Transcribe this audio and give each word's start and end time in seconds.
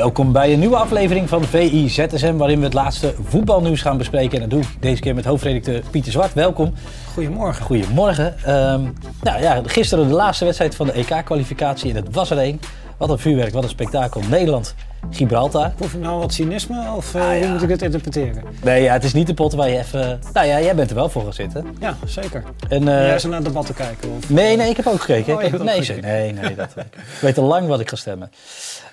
Welkom 0.00 0.32
bij 0.32 0.52
een 0.52 0.58
nieuwe 0.58 0.76
aflevering 0.76 1.28
van 1.28 1.44
VI 1.44 1.88
ZSM, 1.88 2.36
waarin 2.36 2.58
we 2.58 2.64
het 2.64 2.74
laatste 2.74 3.14
voetbalnieuws 3.22 3.82
gaan 3.82 3.98
bespreken. 3.98 4.34
En 4.34 4.40
dat 4.40 4.50
doe 4.50 4.60
ik 4.60 4.82
deze 4.82 5.00
keer 5.00 5.14
met 5.14 5.24
hoofdredacteur 5.24 5.82
Pieter 5.90 6.12
Zwart. 6.12 6.34
Welkom. 6.34 6.74
Goedemorgen. 7.12 7.64
Goedemorgen. 7.64 8.38
Ehm, 8.38 8.82
nou 9.22 9.42
ja, 9.42 9.62
gisteren 9.64 10.08
de 10.08 10.14
laatste 10.14 10.44
wedstrijd 10.44 10.74
van 10.74 10.86
de 10.86 10.92
EK-kwalificatie 10.92 11.90
en 11.90 11.96
het 11.96 12.14
was 12.14 12.30
er 12.30 12.38
één. 12.38 12.60
Wat 12.96 13.10
een 13.10 13.18
vuurwerk, 13.18 13.52
wat 13.52 13.62
een 13.62 13.68
spektakel. 13.68 14.20
Nederland, 14.28 14.74
Gibraltar. 15.10 15.70
Proef 15.70 15.94
ik 15.94 16.00
nou 16.00 16.18
wat 16.18 16.32
cynisme 16.32 16.92
of 16.96 17.14
uh, 17.14 17.22
hoe 17.22 17.48
moet 17.48 17.62
ik 17.62 17.68
het 17.68 17.82
interpreteren? 17.82 18.42
Nee, 18.62 18.82
ja, 18.82 18.92
het 18.92 19.04
is 19.04 19.12
niet 19.12 19.26
de 19.26 19.34
pot 19.34 19.52
waar 19.52 19.68
je 19.68 19.78
even... 19.78 20.20
Nou 20.32 20.46
ja, 20.46 20.60
jij 20.60 20.74
bent 20.74 20.90
er 20.90 20.96
wel 20.96 21.08
voor 21.08 21.22
gaan 21.22 21.32
zitten. 21.32 21.76
Ja, 21.80 21.96
zeker. 22.04 22.44
En, 22.68 22.82
uh, 22.82 22.98
eh, 22.98 23.06
jij 23.06 23.14
is 23.14 23.24
naar 23.24 23.34
het 23.34 23.44
debat 23.44 23.66
te 23.66 23.74
kijken? 23.74 24.10
Of... 24.16 24.30
Nee, 24.30 24.56
nee, 24.56 24.70
ik 24.70 24.76
heb 24.76 24.86
ook 24.86 25.00
gekeken. 25.00 25.34
Oh, 25.34 25.42
ik 25.42 25.50
heb... 25.50 25.60
ook 25.60 25.66
nee, 25.66 25.84
gekeken. 25.84 26.08
nee, 26.08 26.32
nee, 26.32 26.54
dat 26.54 26.74
ik 26.76 27.20
weet 27.20 27.38
al 27.38 27.44
lang 27.44 27.66
wat 27.66 27.80
ik 27.80 27.88
ga 27.88 27.96
stemmen. 27.96 28.30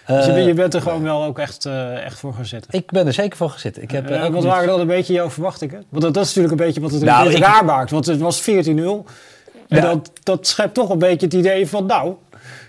Dus 0.08 0.25
je, 0.25 0.30
Uh, 0.30 0.36
bent- 0.36 0.47
je 0.47 0.53
bent 0.53 0.73
er 0.73 0.81
gewoon 0.81 1.03
wel 1.03 1.23
ook 1.23 1.39
echt, 1.39 1.66
eh, 1.66 2.05
echt 2.05 2.19
voor 2.19 2.33
gaan 2.33 2.45
zitten. 2.45 2.72
ik 2.73 2.91
ben 2.91 3.08
er 3.08 3.13
zeker 3.13 3.38
voor 3.38 3.50
gezitten. 3.50 3.81
Ik 3.83 3.91
heb, 3.91 4.09
Eh, 4.09 4.25
eh, 4.25 4.33
wat 4.33 4.44
waren 4.44 4.67
dan 4.67 4.80
een 4.80 4.88
beetje 4.88 5.14
jouw 5.14 5.30
verwachtingen? 5.30 5.83
Want 5.89 6.03
dat, 6.03 6.14
dat 6.14 6.23
is 6.23 6.33
natuurlijk 6.33 6.59
een 6.61 6.66
beetje 6.67 6.81
wat 6.81 6.91
het 6.91 7.03
Nou, 7.03 7.30
ik- 7.31 7.38
raar 7.38 7.66
maakt. 7.66 7.91
Want 7.91 8.05
het 8.05 8.19
was 8.19 8.41
14-0. 8.41 9.05
En 9.67 9.77
Ja. 9.77 9.81
dat, 9.81 10.11
dat 10.23 10.47
schept 10.47 10.73
toch 10.73 10.89
een 10.89 10.99
beetje 10.99 11.25
het 11.25 11.36
idee 11.36 11.67
van, 11.67 11.86
nou, 11.86 12.14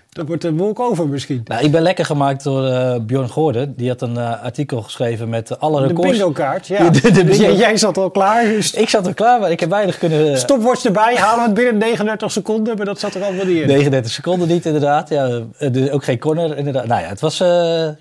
dat 0.09 0.27
wordt 0.27 0.43
een 0.43 0.57
wolk 0.57 0.79
over 0.79 1.07
misschien. 1.07 1.41
Nou, 1.45 1.63
ik 1.63 1.71
ben 1.71 1.81
lekker 1.81 2.05
gemaakt 2.05 2.43
door 2.43 2.65
eh 2.67 2.95
Bjorn 3.01 3.29
Goorden. 3.29 3.73
Die 3.75 3.89
had 3.89 4.01
een 4.01 4.17
eh, 4.17 4.43
artikel 4.43 4.81
geschreven 4.81 5.29
met 5.29 5.59
alle 5.59 5.81
De 5.81 5.87
records. 5.87 6.11
bingo-kaart, 6.11 6.67
ja. 6.67 6.89
De- 6.89 7.01
de 7.01 7.11
Dus 7.11 7.23
bingo. 7.37 7.41
jij, 7.43 7.55
jij 7.55 7.77
zat 7.77 7.97
al 7.97 8.09
klaar. 8.11 8.43
Dus 8.43 8.73
Ik 8.73 8.89
zat 8.89 9.07
er 9.07 9.13
klaar, 9.13 9.39
maar 9.39 9.51
ik 9.51 9.59
heb 9.59 9.69
weinig 9.69 9.97
kunnen... 9.97 10.37
stopwatch 10.37 10.85
erbij, 10.85 11.15
halen 11.15 11.39
we 11.39 11.45
het 11.45 11.53
binnen 11.53 11.77
39 11.77 12.31
seconden. 12.31 12.77
Maar 12.77 12.85
dat 12.85 12.99
zat 12.99 13.13
er 13.15 13.23
allemaal 13.23 13.45
niet 13.45 13.61
in. 13.61 13.67
39 13.67 14.11
seconden 14.11 14.47
niet, 14.47 14.65
inderdaad. 14.65 15.09
Ja, 15.09 15.41
eh, 15.57 15.71
dus 15.71 15.89
ook 15.89 16.03
geen 16.03 16.19
corner, 16.19 16.57
inderdaad. 16.57 16.85
Nou 16.85 17.01
ja, 17.01 17.07
het 17.07 17.19
was 17.19 17.37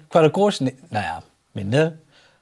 qua 0.09 0.21
records... 0.21 0.59
nou 0.61 0.71
ja, 0.91 1.23
minder. 1.53 1.93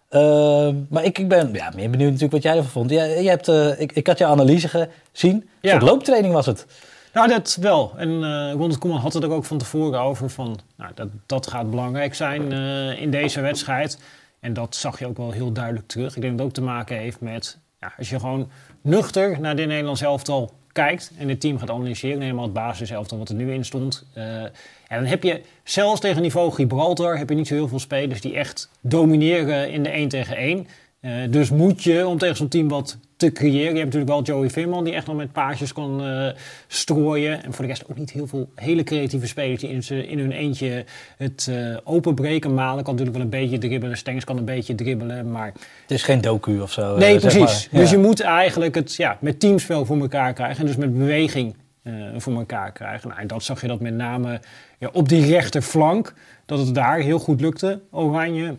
Eh, 0.09 0.69
maar 0.89 1.05
ik, 1.05 1.19
ik 1.19 1.29
ben 1.29 1.51
ja, 1.53 1.71
meer 1.75 1.91
benieuwd 1.91 2.11
natuurlijk 2.13 2.33
wat 2.33 2.43
jij 2.43 2.57
ervan 2.57 2.71
vond. 2.71 2.91
Jij, 2.91 3.23
jij 3.23 3.33
hebt, 3.43 3.79
ik, 3.81 3.93
ik 3.93 4.07
had 4.07 4.19
je 4.19 4.25
analyse 4.25 4.69
gezien. 4.69 5.35
Een 5.35 5.45
Ja. 5.61 5.71
soort 5.71 5.83
looptraining 5.83 6.35
was 6.35 6.47
het. 6.47 6.67
Nou, 7.17 7.29
dat 7.29 7.59
wel. 7.61 7.93
En 7.97 8.09
eh 8.09 8.53
Ronald 8.53 8.79
Koeman 8.79 9.01
had 9.01 9.13
het 9.13 9.23
er 9.23 9.31
ook 9.31 9.45
van 9.45 9.59
tevoren 9.59 10.01
over 10.01 10.31
van, 10.31 10.59
nou, 10.77 10.93
dat, 10.95 11.09
dat 11.27 11.47
gaat 11.47 11.71
belangrijk 11.71 12.15
zijn 12.15 12.53
eh, 12.53 13.01
in 13.01 13.11
deze 13.11 13.41
wedstrijd. 13.41 13.99
En 14.41 14.53
dat 14.53 14.77
zag 14.77 14.99
je 14.99 15.07
ook 15.07 15.17
wel 15.17 15.31
heel 15.31 15.53
duidelijk 15.53 15.87
terug. 15.87 16.17
Ik 16.17 16.23
denk 16.23 16.39
dat 16.39 16.47
het 16.47 16.47
ook 16.47 16.65
te 16.65 16.71
maken 16.71 16.97
heeft 16.97 17.21
met, 17.21 17.59
ja, 17.81 17.93
als 17.99 18.11
je 18.11 18.21
gewoon 18.21 18.51
nuchter 18.81 19.41
naar 19.41 19.57
dit 19.57 19.67
Nederlands 19.67 20.01
elftal 20.01 20.55
kijkt 20.73 21.13
en 21.19 21.29
het 21.29 21.41
team 21.41 21.59
gaat 21.59 21.71
analyseren, 21.71 22.21
helemaal 22.21 22.45
het 22.45 22.53
basiselftal 22.53 23.19
wat 23.19 23.29
er 23.29 23.35
nu 23.35 23.53
in 23.53 23.65
stond. 23.65 24.07
eh, 24.15 24.25
ja, 24.89 24.97
dan 24.97 25.05
heb 25.05 25.23
je 25.23 25.43
zelfs 25.65 26.01
tegen 26.01 26.23
niveau 26.23 26.53
Gibraltar 26.53 27.19
heb 27.19 27.29
je 27.29 27.35
niet 27.35 27.47
zo 27.47 27.55
heel 27.55 27.69
veel 27.69 27.79
spelers 27.79 28.21
die 28.21 28.35
echt 28.35 28.71
domineren 28.81 29.73
in 29.73 29.83
de 29.83 29.91
1 29.91 30.09
tegen 30.09 30.37
1. 30.37 30.67
Eh, 31.07 31.13
dus 31.31 31.51
moet 31.51 31.83
je, 31.83 32.07
om 32.07 32.19
tegen 32.19 32.37
zo'n 32.37 32.49
team 32.49 32.69
wat 32.69 32.99
te 33.17 33.33
creëren. 33.33 33.73
Je 33.73 33.81
hebt 33.81 33.95
natuurlijk 33.95 34.11
wel 34.11 34.23
Joey 34.23 34.51
Veerman 34.51 34.85
die 34.85 34.93
echt 34.93 35.07
nog 35.07 35.17
met 35.17 35.33
paasjes 35.33 35.73
kan 35.73 36.05
eh, 36.05 36.29
strooien. 36.67 37.45
En 37.45 37.53
voor 37.53 37.65
de 37.65 37.71
rest 37.71 37.85
ook 37.91 37.97
niet 37.97 38.11
heel 38.11 38.27
veel 38.27 38.49
hele 38.55 38.83
creatieve 38.83 39.27
spelers 39.27 39.61
die 39.61 39.71
in, 39.71 40.09
in 40.09 40.19
hun 40.19 40.33
eentje 40.33 40.85
het 41.17 41.49
eh, 41.51 41.77
openbreken. 41.85 42.55
Malen 42.55 42.85
kan 42.85 42.95
natuurlijk 42.95 43.25
wel 43.25 43.25
een 43.25 43.43
beetje 43.43 43.59
dribbelen. 43.59 43.97
Stengs 43.97 44.25
kan 44.25 44.37
een 44.37 44.45
beetje 44.45 44.75
dribbelen. 44.75 45.31
Maar 45.31 45.53
Het 45.83 45.91
is 45.91 46.03
geen 46.03 46.21
docu 46.21 46.61
of 46.61 46.73
zo. 46.73 46.97
nee, 46.97 47.19
precies. 47.19 47.69
maar. 47.71 47.81
Dus 47.81 47.91
je 47.91 47.99
moet 47.99 48.21
eigenlijk 48.21 48.75
het 48.75 48.95
ja, 48.95 49.19
met 49.21 49.41
teamspel 49.41 49.85
voor 49.85 50.01
elkaar 50.01 50.33
krijgen. 50.33 50.61
En 50.61 50.67
dus 50.67 50.77
met 50.77 50.99
beweging 50.99 51.55
voor 52.17 52.35
elkaar 52.35 52.73
krijgen. 52.73 53.09
Nou, 53.09 53.21
en 53.21 53.27
dat 53.27 53.43
zag 53.43 53.61
je 53.61 53.67
dat 53.67 53.81
met 53.81 53.95
name 53.95 54.41
ja, 54.79 54.89
op 54.93 55.09
die 55.09 55.27
rechterflank. 55.27 56.15
Dat 56.47 56.59
het 56.59 56.75
daar 56.75 56.99
heel 56.99 57.19
goed 57.19 57.41
lukte, 57.41 57.81
Oranje. 57.91 58.57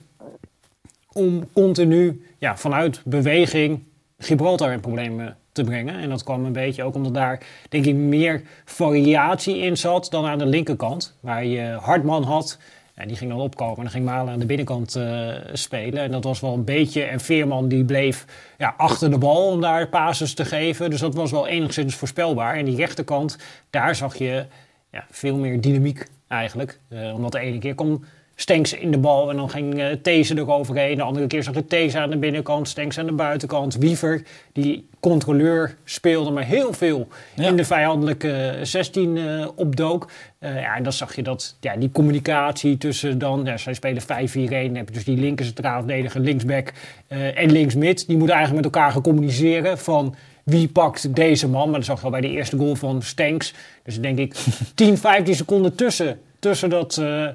Om 1.11 1.49
continu 1.53 2.21
ja, 2.37 2.57
vanuit 2.57 3.01
beweging 3.05 3.83
Gibraltar 4.17 4.71
in 4.71 4.79
problemen 4.79 5.37
te 5.51 5.63
brengen. 5.63 5.99
En 5.99 6.09
dat 6.09 6.23
kwam 6.23 6.45
een 6.45 6.53
beetje 6.53 6.83
ook 6.83 6.95
omdat 6.95 7.13
daar, 7.13 7.41
denk 7.69 7.85
ik, 7.85 7.95
meer 7.95 8.41
variatie 8.65 9.57
in 9.57 9.77
zat 9.77 10.07
dan 10.09 10.25
aan 10.25 10.37
de 10.37 10.45
linkerkant. 10.45 11.17
Waar 11.19 11.45
je 11.45 11.77
Hartman 11.81 12.23
had. 12.23 12.57
Ja, 12.95 13.05
die 13.05 13.15
ging 13.15 13.29
dan 13.29 13.39
opkomen 13.39 13.75
en 13.75 13.83
dan 13.83 13.91
ging 13.91 14.05
Malen 14.05 14.33
aan 14.33 14.39
de 14.39 14.45
binnenkant 14.45 14.95
eh, 14.95 15.29
spelen. 15.53 16.03
En 16.03 16.11
dat 16.11 16.23
was 16.23 16.39
wel 16.39 16.53
een 16.53 16.63
beetje. 16.63 17.03
En 17.03 17.19
Veerman 17.19 17.67
die 17.67 17.85
bleef 17.85 18.25
ja, 18.57 18.73
achter 18.77 19.09
de 19.09 19.17
bal 19.17 19.51
om 19.51 19.61
daar 19.61 19.87
passes 19.87 20.33
te 20.33 20.45
geven. 20.45 20.89
Dus 20.89 20.99
dat 20.99 21.15
was 21.15 21.31
wel 21.31 21.47
enigszins 21.47 21.95
voorspelbaar. 21.95 22.55
En 22.55 22.65
die 22.65 22.75
rechterkant, 22.75 23.37
daar 23.69 23.95
zag 23.95 24.15
je 24.15 24.45
ja, 24.91 25.05
veel 25.11 25.35
meer 25.35 25.61
dynamiek 25.61 26.07
eigenlijk. 26.27 26.79
Eh, 26.89 27.13
omdat 27.13 27.31
de 27.31 27.39
ene 27.39 27.59
keer 27.59 27.75
kwam 27.75 28.03
Stenks 28.39 28.73
in 28.73 28.91
de 28.91 28.97
bal 28.97 29.29
en 29.29 29.35
dan 29.35 29.49
ging 29.49 29.79
eh 29.79 29.85
These 30.01 30.37
eroverheen. 30.37 30.95
De 30.95 31.03
andere 31.03 31.27
keer 31.27 31.43
zag 31.43 31.53
je 31.53 31.65
These 31.65 31.99
aan 31.99 32.09
de 32.09 32.17
binnenkant, 32.17 32.67
Stenks 32.67 32.99
aan 32.99 33.05
de 33.05 33.11
buitenkant. 33.11 33.75
Wiever, 33.75 34.23
die 34.53 34.87
controleur, 34.99 35.75
speelde 35.83 36.31
maar 36.31 36.43
heel 36.43 36.73
veel 36.73 37.07
Ja. 37.33 37.47
in 37.47 37.55
de 37.55 37.65
vijandelijke 37.65 38.59
16 38.61 39.17
eh, 39.17 39.47
opdook. 39.55 40.11
Eh, 40.39 40.61
ja, 40.61 40.75
en 40.75 40.83
dan 40.83 40.93
zag 40.93 41.15
je 41.15 41.23
dat 41.23 41.57
ja, 41.59 41.75
die 41.75 41.91
communicatie 41.91 42.77
tussen 42.77 43.17
dan... 43.17 43.41
Ja, 43.45 43.57
zij 43.57 43.73
spelen 43.73 44.01
5-4-1, 44.01 44.05
dan 44.05 44.75
heb 44.75 44.87
je 44.87 44.93
dus 44.93 45.03
die 45.03 45.17
linker 45.17 45.45
centraal 45.45 45.79
verdediger, 45.79 46.21
linksback 46.21 46.73
eh, 47.07 47.37
en 47.37 47.51
linksmid. 47.51 48.07
Die 48.07 48.17
moeten 48.17 48.35
eigenlijk 48.35 48.65
met 48.65 48.75
elkaar 48.75 48.91
gaan 48.91 49.01
communiceren 49.01 49.77
van... 49.77 50.15
Wie 50.43 50.67
pakt 50.67 51.15
deze 51.15 51.47
man? 51.49 51.69
Maar 51.69 51.79
dat 51.79 51.85
zag 51.87 51.99
je 51.99 52.05
al 52.05 52.11
bij 52.11 52.21
de 52.21 52.29
eerste 52.29 52.57
goal 52.57 52.75
van 52.75 53.01
Stenks. 53.01 53.53
Dus 53.83 54.01
denk 54.01 54.17
ik 54.17 54.35
10, 54.75 54.97
15 54.97 55.35
seconden 55.35 55.75
tussen, 55.75 56.19
tussen 56.39 56.69
dat 56.69 56.97
eh 56.97 57.27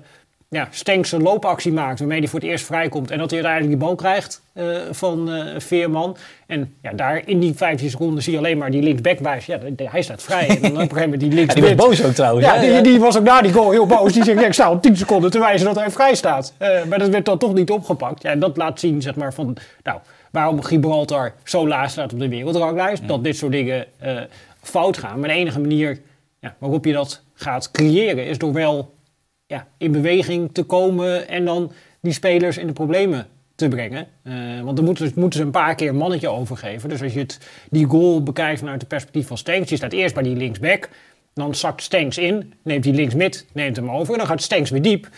ja, 0.53 0.69
Stenks 0.71 1.13
een 1.13 1.23
loopactie 1.23 1.73
maakt... 1.73 1.99
waarmee 1.99 2.19
hij 2.19 2.29
voor 2.29 2.41
het 2.41 2.49
eerst 2.49 2.65
vrijkomt... 2.65 3.11
en 3.11 3.19
dat 3.19 3.31
hij 3.31 3.45
uiteindelijk 3.45 3.79
die 3.79 3.89
bal 3.89 3.97
krijgt 3.97 4.43
eh, 4.53 4.67
van 4.91 5.33
eh, 5.33 5.61
Veerman. 5.61 6.17
En 6.47 6.75
ja, 6.83 6.93
daar 6.93 7.23
in 7.25 7.41
die 7.41 7.55
15 7.55 7.91
seconden 7.91 8.23
zie 8.23 8.33
je 8.33 8.39
alleen 8.39 8.59
maar 8.59 8.71
die 8.71 8.83
linksback 8.83 9.19
wijzen. 9.19 9.75
Ja, 9.77 9.91
hij 9.91 10.03
staat 10.03 10.23
vrij. 10.23 10.49
En 10.49 10.61
dan 10.61 10.71
op 10.71 10.77
een 10.77 10.81
gegeven 10.81 11.03
moment 11.03 11.21
die 11.21 11.31
Ja, 11.31 11.37
linksmid... 11.37 11.67
die 11.67 11.77
was 11.77 11.87
boos 11.87 12.05
ook 12.05 12.13
trouwens. 12.13 12.47
Ja, 12.47 12.61
die, 12.61 12.81
die 12.81 13.01
was 13.01 13.19
ook 13.19 13.23
na 13.23 13.43
die 13.43 13.53
goal 13.53 13.71
heel 13.71 13.87
boos. 13.87 14.13
Die 14.13 14.25
zegt, 14.25 14.41
ja, 14.41 14.47
ik 14.47 14.53
sta 14.53 14.65
al 14.65 14.81
10 14.81 14.97
seconden 14.97 15.31
te 15.31 15.39
wijzen 15.39 15.67
dat 15.67 15.77
hij 15.77 15.91
vrij 15.91 16.15
staat. 16.15 16.55
Eh, 16.59 16.85
maar 16.85 16.99
dat 16.99 17.09
werd 17.09 17.25
dan 17.25 17.39
toch 17.39 17.55
niet 17.55 17.71
opgepakt. 17.71 18.23
Ja, 18.23 18.31
en 18.31 18.39
dat 18.39 18.57
laat 18.57 18.81
zien, 18.81 19.03
zeg 19.03 19.15
maar, 19.15 19.35
van... 19.35 19.57
Nou, 19.83 19.99
waarom 20.31 20.63
Gibraltar 20.63 21.33
zo 21.45 21.69
laag 21.69 21.91
staat 21.91 22.13
op 22.13 22.19
de 22.19 22.29
wereldranglijst. 22.29 23.09
Dat 23.09 23.25
dit 23.25 23.37
soort 23.37 23.53
dingen 23.53 23.87
fout 24.63 24.97
gaan. 24.97 25.21
Maar 25.21 25.29
de 25.29 25.35
enige 25.35 25.61
manier 25.61 26.01
ja, 26.41 26.55
waarop 26.59 26.85
je 26.85 26.93
dat 26.93 27.23
gaat 27.35 27.71
creëren... 27.71 28.27
is 28.27 28.39
door 28.39 28.53
wel 28.53 28.93
ja, 29.53 29.67
in 29.79 29.93
beweging 29.93 30.51
te 30.53 30.63
komen... 30.63 31.29
en 31.29 31.45
dan 31.45 31.73
die 32.01 32.13
spelers 32.13 32.57
in 32.57 32.67
de 32.67 32.73
problemen 32.73 33.27
te 33.55 33.69
brengen. 33.69 34.07
Eh, 34.23 34.35
want 34.63 34.77
dan 34.77 34.85
moeten, 34.85 35.13
moeten 35.15 35.39
ze 35.39 35.45
een 35.45 35.51
paar 35.51 35.75
keer 35.75 35.89
een 35.89 35.97
mannetje 35.97 36.29
overgeven. 36.29 36.89
Dus 36.89 37.03
als 37.03 37.13
je 37.13 37.19
het, 37.19 37.39
die 37.71 37.87
goal 37.87 38.23
bekijkt 38.23 38.59
vanuit 38.59 38.81
het 38.81 38.89
perspectief 38.89 39.27
van 39.27 39.39
Stenks... 39.39 39.71
je 39.71 39.77
staat 39.77 39.93
eerst 39.93 40.15
bij 40.15 40.23
die 40.23 40.37
linksback... 40.37 40.89
Dan 41.35 41.55
zakt 41.55 41.83
Stenks 41.83 42.19
in, 42.19 42.53
neemt 42.63 42.83
die 42.83 42.93
linksmid, 42.93 43.47
neemt 43.53 43.77
hem 43.77 43.91
over. 43.91 44.13
En 44.13 44.19
dan 44.19 44.27
gaat 44.27 44.43
Stenks 44.43 44.71
weer 44.71 44.83
diep. 44.83 45.09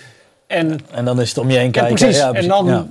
En 0.46 0.80
En 0.90 1.04
dan 1.04 1.20
is 1.20 1.28
het 1.28 1.38
om 1.38 1.50
je 1.50 1.56
heen 1.56 1.64
ja, 1.64 1.70
kijken. 1.70 1.94
precies. 1.94 2.16
Ja, 2.16 2.32
en 2.32 2.48
dan 2.48 2.66
ja. 2.66 2.87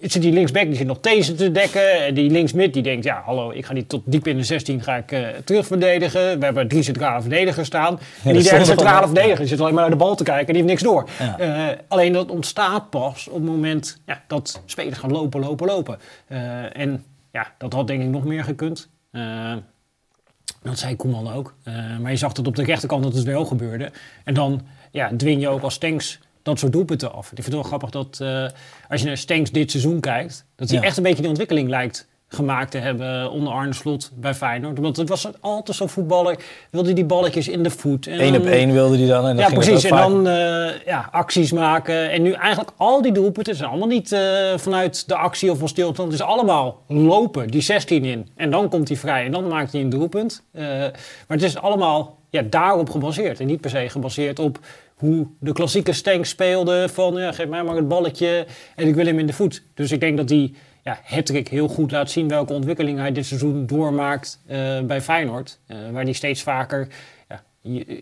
Eh, 0.00 0.10
zit 0.10 0.22
die 0.22 0.32
linksback, 0.32 0.64
die 0.64 0.76
zit 0.76 0.86
nog 0.86 1.00
deze 1.00 1.34
te 1.34 1.52
dekken. 1.52 2.04
En 2.04 2.14
die 2.14 2.30
linksmid, 2.30 2.72
die 2.72 2.82
denkt, 2.82 3.04
ja, 3.04 3.22
hallo, 3.24 3.50
ik 3.50 3.66
ga 3.66 3.74
die 3.74 3.86
tot 3.86 4.02
diep 4.04 4.26
in 4.26 4.36
de 4.36 4.42
16 4.42 4.82
ga 4.82 4.96
ik, 4.96 5.12
uh, 5.12 5.28
terugverdedigen. 5.44 6.38
We 6.38 6.44
hebben 6.44 6.68
drie 6.68 6.82
centrale 6.82 7.20
verdedigers 7.20 7.66
staan. 7.66 7.98
en 8.24 8.32
die 8.32 8.42
derde 8.42 8.64
centrale 8.64 9.06
verdediger 9.06 9.38
die 9.38 9.46
zit 9.46 9.60
alleen 9.60 9.74
maar 9.74 9.82
naar 9.82 9.90
de 9.90 10.04
bal 10.04 10.16
te 10.16 10.24
kijken 10.24 10.46
en 10.46 10.52
die 10.52 10.62
heeft 10.62 10.82
niks 10.82 10.82
door. 10.82 11.08
Uh, 11.40 11.68
alleen 11.88 12.12
dat 12.12 12.30
ontstaat 12.30 12.90
pas 12.90 13.28
op 13.28 13.34
het 13.34 13.44
moment 13.44 14.00
ja, 14.06 14.22
dat 14.26 14.62
spelers 14.64 14.98
gaan 14.98 15.12
lopen, 15.12 15.40
lopen, 15.40 15.66
lopen. 15.66 15.98
Uh, 16.28 16.76
en 16.76 17.04
ja, 17.32 17.52
dat 17.58 17.72
had 17.72 17.86
denk 17.86 18.02
ik 18.02 18.08
nog 18.08 18.24
meer 18.24 18.44
gekund. 18.44 18.90
dat 20.62 20.78
zei 20.78 20.96
Koeman 20.96 21.32
ook. 21.32 21.54
maar 22.00 22.10
je 22.10 22.16
zag 22.16 22.32
dat 22.32 22.46
op 22.46 22.56
de 22.56 22.64
rechterkant 22.64 23.02
dat 23.02 23.14
het 23.14 23.24
wel 23.24 23.44
gebeurde. 23.44 23.90
En 24.24 24.34
dan 24.34 24.66
ja, 24.90 25.10
dwing 25.16 25.40
je 25.40 25.48
ook 25.48 25.62
als 25.62 25.78
tanks 25.78 26.20
dat 26.46 26.58
soort 26.58 26.72
doelpunten 26.72 27.12
af. 27.12 27.26
Ik 27.26 27.34
vind 27.34 27.46
het 27.46 27.54
wel 27.54 27.62
grappig 27.62 27.90
dat 27.90 28.18
uh, 28.22 28.46
als 28.88 29.00
je 29.00 29.06
naar 29.06 29.16
Stenks 29.16 29.50
dit 29.50 29.70
seizoen 29.70 30.00
kijkt, 30.00 30.46
dat 30.56 30.70
hij 30.70 30.80
echt 30.80 30.96
een 30.96 31.02
beetje 31.02 31.22
de 31.22 31.28
ontwikkeling 31.28 31.68
lijkt 31.68 32.08
gemaakt 32.28 32.70
te 32.70 32.78
hebben 32.78 33.30
onder 33.30 33.52
Arne 33.52 33.72
Slot 33.72 34.10
bij 34.14 34.34
Feyenoord. 34.34 34.78
Want 34.78 34.96
het 34.96 35.08
was 35.08 35.28
altijd 35.40 35.76
zo'n 35.76 35.88
voetballer, 35.88 36.38
wilde 36.70 36.92
die 36.92 37.04
balletjes 37.04 37.48
in 37.48 37.62
de 37.62 37.70
voet. 37.70 38.06
Eén 38.06 38.36
op 38.36 38.44
één 38.44 38.72
wilde 38.72 38.98
hij 38.98 39.06
dan. 39.06 39.26
En 39.26 39.36
ja, 39.36 39.48
precies. 39.48 39.84
En 39.84 39.96
dan 39.96 40.26
uh, 40.26 40.68
ja, 40.84 41.08
acties 41.10 41.52
maken. 41.52 42.10
En 42.10 42.22
nu 42.22 42.32
eigenlijk 42.32 42.70
al 42.76 43.02
die 43.02 43.12
doelpunten 43.12 43.56
zijn 43.56 43.68
allemaal 43.68 43.88
niet 43.88 44.12
uh, 44.12 44.20
vanuit 44.56 45.08
de 45.08 45.16
actie 45.16 45.50
of 45.50 45.58
van 45.58 45.68
stilte. 45.68 46.02
Het 46.02 46.12
is 46.12 46.22
allemaal 46.22 46.82
lopen, 46.86 47.48
die 47.48 47.62
16 47.62 48.04
in. 48.04 48.28
En 48.36 48.50
dan 48.50 48.68
komt 48.68 48.88
hij 48.88 48.96
vrij 48.96 49.24
en 49.24 49.32
dan 49.32 49.48
maakt 49.48 49.72
hij 49.72 49.80
een 49.80 49.90
doelpunt. 49.90 50.42
Uh, 50.52 50.62
maar 50.62 50.92
het 51.26 51.42
is 51.42 51.56
allemaal 51.56 52.18
ja, 52.30 52.42
daarop 52.42 52.90
gebaseerd. 52.90 53.40
En 53.40 53.46
niet 53.46 53.60
per 53.60 53.70
se 53.70 53.88
gebaseerd 53.88 54.38
op 54.38 54.58
hoe 54.96 55.26
de 55.40 55.52
klassieke 55.52 55.92
Stank 55.92 56.24
speelde 56.24 56.88
van 56.88 57.14
ja, 57.14 57.32
geef 57.32 57.48
mij 57.48 57.62
maar 57.62 57.76
het 57.76 57.88
balletje 57.88 58.46
en 58.74 58.88
ik 58.88 58.94
wil 58.94 59.06
hem 59.06 59.18
in 59.18 59.26
de 59.26 59.32
voet. 59.32 59.62
Dus 59.74 59.92
ik 59.92 60.00
denk 60.00 60.16
dat 60.16 60.28
die 60.28 60.54
ja, 60.84 61.00
Hattrick 61.04 61.48
heel 61.48 61.68
goed 61.68 61.90
laat 61.90 62.10
zien 62.10 62.28
welke 62.28 62.52
ontwikkeling 62.52 62.98
hij 62.98 63.12
dit 63.12 63.26
seizoen 63.26 63.66
doormaakt 63.66 64.40
uh, 64.50 64.80
bij 64.80 65.00
Feyenoord. 65.00 65.58
Uh, 65.68 65.76
waar 65.92 66.02
hij 66.02 66.12
steeds 66.12 66.42
vaker, 66.42 66.88
ja, 67.28 67.42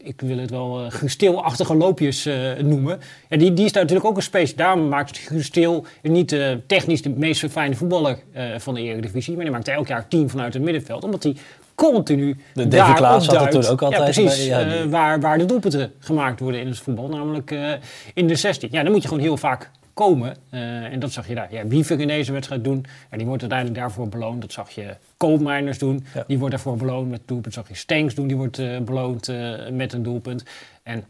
ik 0.04 0.20
wil 0.20 0.38
het 0.38 0.50
wel 0.50 0.84
uh, 0.84 1.70
loopjes 1.70 2.28
noemen. 2.58 3.00
Ja, 3.28 3.36
die, 3.36 3.52
die 3.52 3.64
is 3.64 3.72
natuurlijk 3.72 4.06
ook 4.06 4.16
een 4.16 4.22
space. 4.22 4.56
Daarom 4.56 4.88
maakt 4.88 5.18
Gestil 5.18 5.86
niet 6.02 6.36
technisch 6.66 7.02
de 7.02 7.10
meest 7.10 7.46
fijne 7.50 7.74
voetballer 7.74 8.18
van 8.58 8.74
de 8.74 8.80
Eredivisie. 8.80 9.34
Maar 9.34 9.44
hij 9.44 9.52
maakt 9.52 9.68
elk 9.68 9.86
jaar 9.86 10.08
team 10.08 10.30
vanuit 10.30 10.54
het 10.54 10.62
middenveld. 10.62 11.04
Omdat 11.04 11.22
hij 11.22 11.36
continu 11.74 12.36
de 12.54 12.68
David 12.68 12.94
Klaas 12.94 13.26
had 13.26 13.40
het 13.40 13.50
toen 13.50 13.66
ook 13.66 13.82
altijd. 13.82 14.14
Ja, 14.14 14.22
precies, 14.22 14.48
bij, 14.48 14.66
ja, 14.66 14.84
uh, 14.84 14.90
waar, 14.90 15.20
waar 15.20 15.38
de 15.38 15.44
doelpunten 15.44 15.92
gemaakt 15.98 16.40
worden 16.40 16.60
in 16.60 16.66
het 16.66 16.78
voetbal, 16.78 17.08
namelijk 17.08 17.50
uh, 17.50 17.72
in 18.14 18.26
de 18.26 18.36
16. 18.36 18.68
Ja, 18.72 18.82
dan 18.82 18.92
moet 18.92 19.02
je 19.02 19.08
gewoon 19.08 19.22
heel 19.22 19.36
vaak 19.36 19.70
komen. 19.94 20.36
Uh, 20.50 20.60
en 20.84 20.98
dat 20.98 21.12
zag 21.12 21.28
je 21.28 21.34
daar. 21.34 21.52
Ja, 21.52 21.66
Wiever 21.66 22.00
in 22.00 22.08
deze 22.08 22.32
wedstrijd 22.32 22.64
doen. 22.64 22.84
Ja, 23.10 23.16
die 23.16 23.26
wordt 23.26 23.40
uiteindelijk 23.40 23.80
daarvoor 23.80 24.08
beloond. 24.08 24.40
Dat 24.40 24.52
zag 24.52 24.70
je 24.70 24.96
Koopmijners 25.16 25.78
doen. 25.78 26.06
Ja. 26.14 26.24
Die 26.26 26.38
wordt 26.38 26.54
daarvoor 26.54 26.76
beloond 26.76 27.10
met 27.10 27.20
doelpunt. 27.24 27.54
Dat 27.54 27.64
zag 27.64 27.68
je 27.68 27.82
Stenks 27.82 28.14
doen. 28.14 28.26
Die 28.26 28.36
wordt 28.36 28.84
beloond 28.84 29.32
met 29.70 29.92
een 29.92 30.02
doelpunt. 30.02 30.44
En 30.82 31.04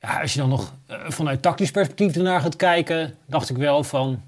ja, 0.00 0.20
als 0.20 0.32
je 0.32 0.38
dan 0.38 0.48
nog 0.48 0.74
vanuit 1.08 1.42
tactisch 1.42 1.70
perspectief 1.70 2.16
ernaar 2.16 2.40
gaat 2.40 2.56
kijken, 2.56 3.14
dacht 3.26 3.50
ik 3.50 3.56
wel 3.56 3.84
van... 3.84 4.22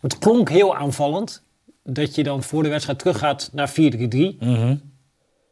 Het 0.00 0.18
klonk 0.18 0.48
heel 0.48 0.76
aanvallend 0.76 1.42
dat 1.88 2.14
je 2.14 2.22
dan 2.22 2.42
voor 2.42 2.62
de 2.62 2.68
wedstrijd 2.68 2.98
teruggaat 2.98 3.50
naar 3.52 3.70
4-3-3. 3.70 3.74
Mm 4.38 4.80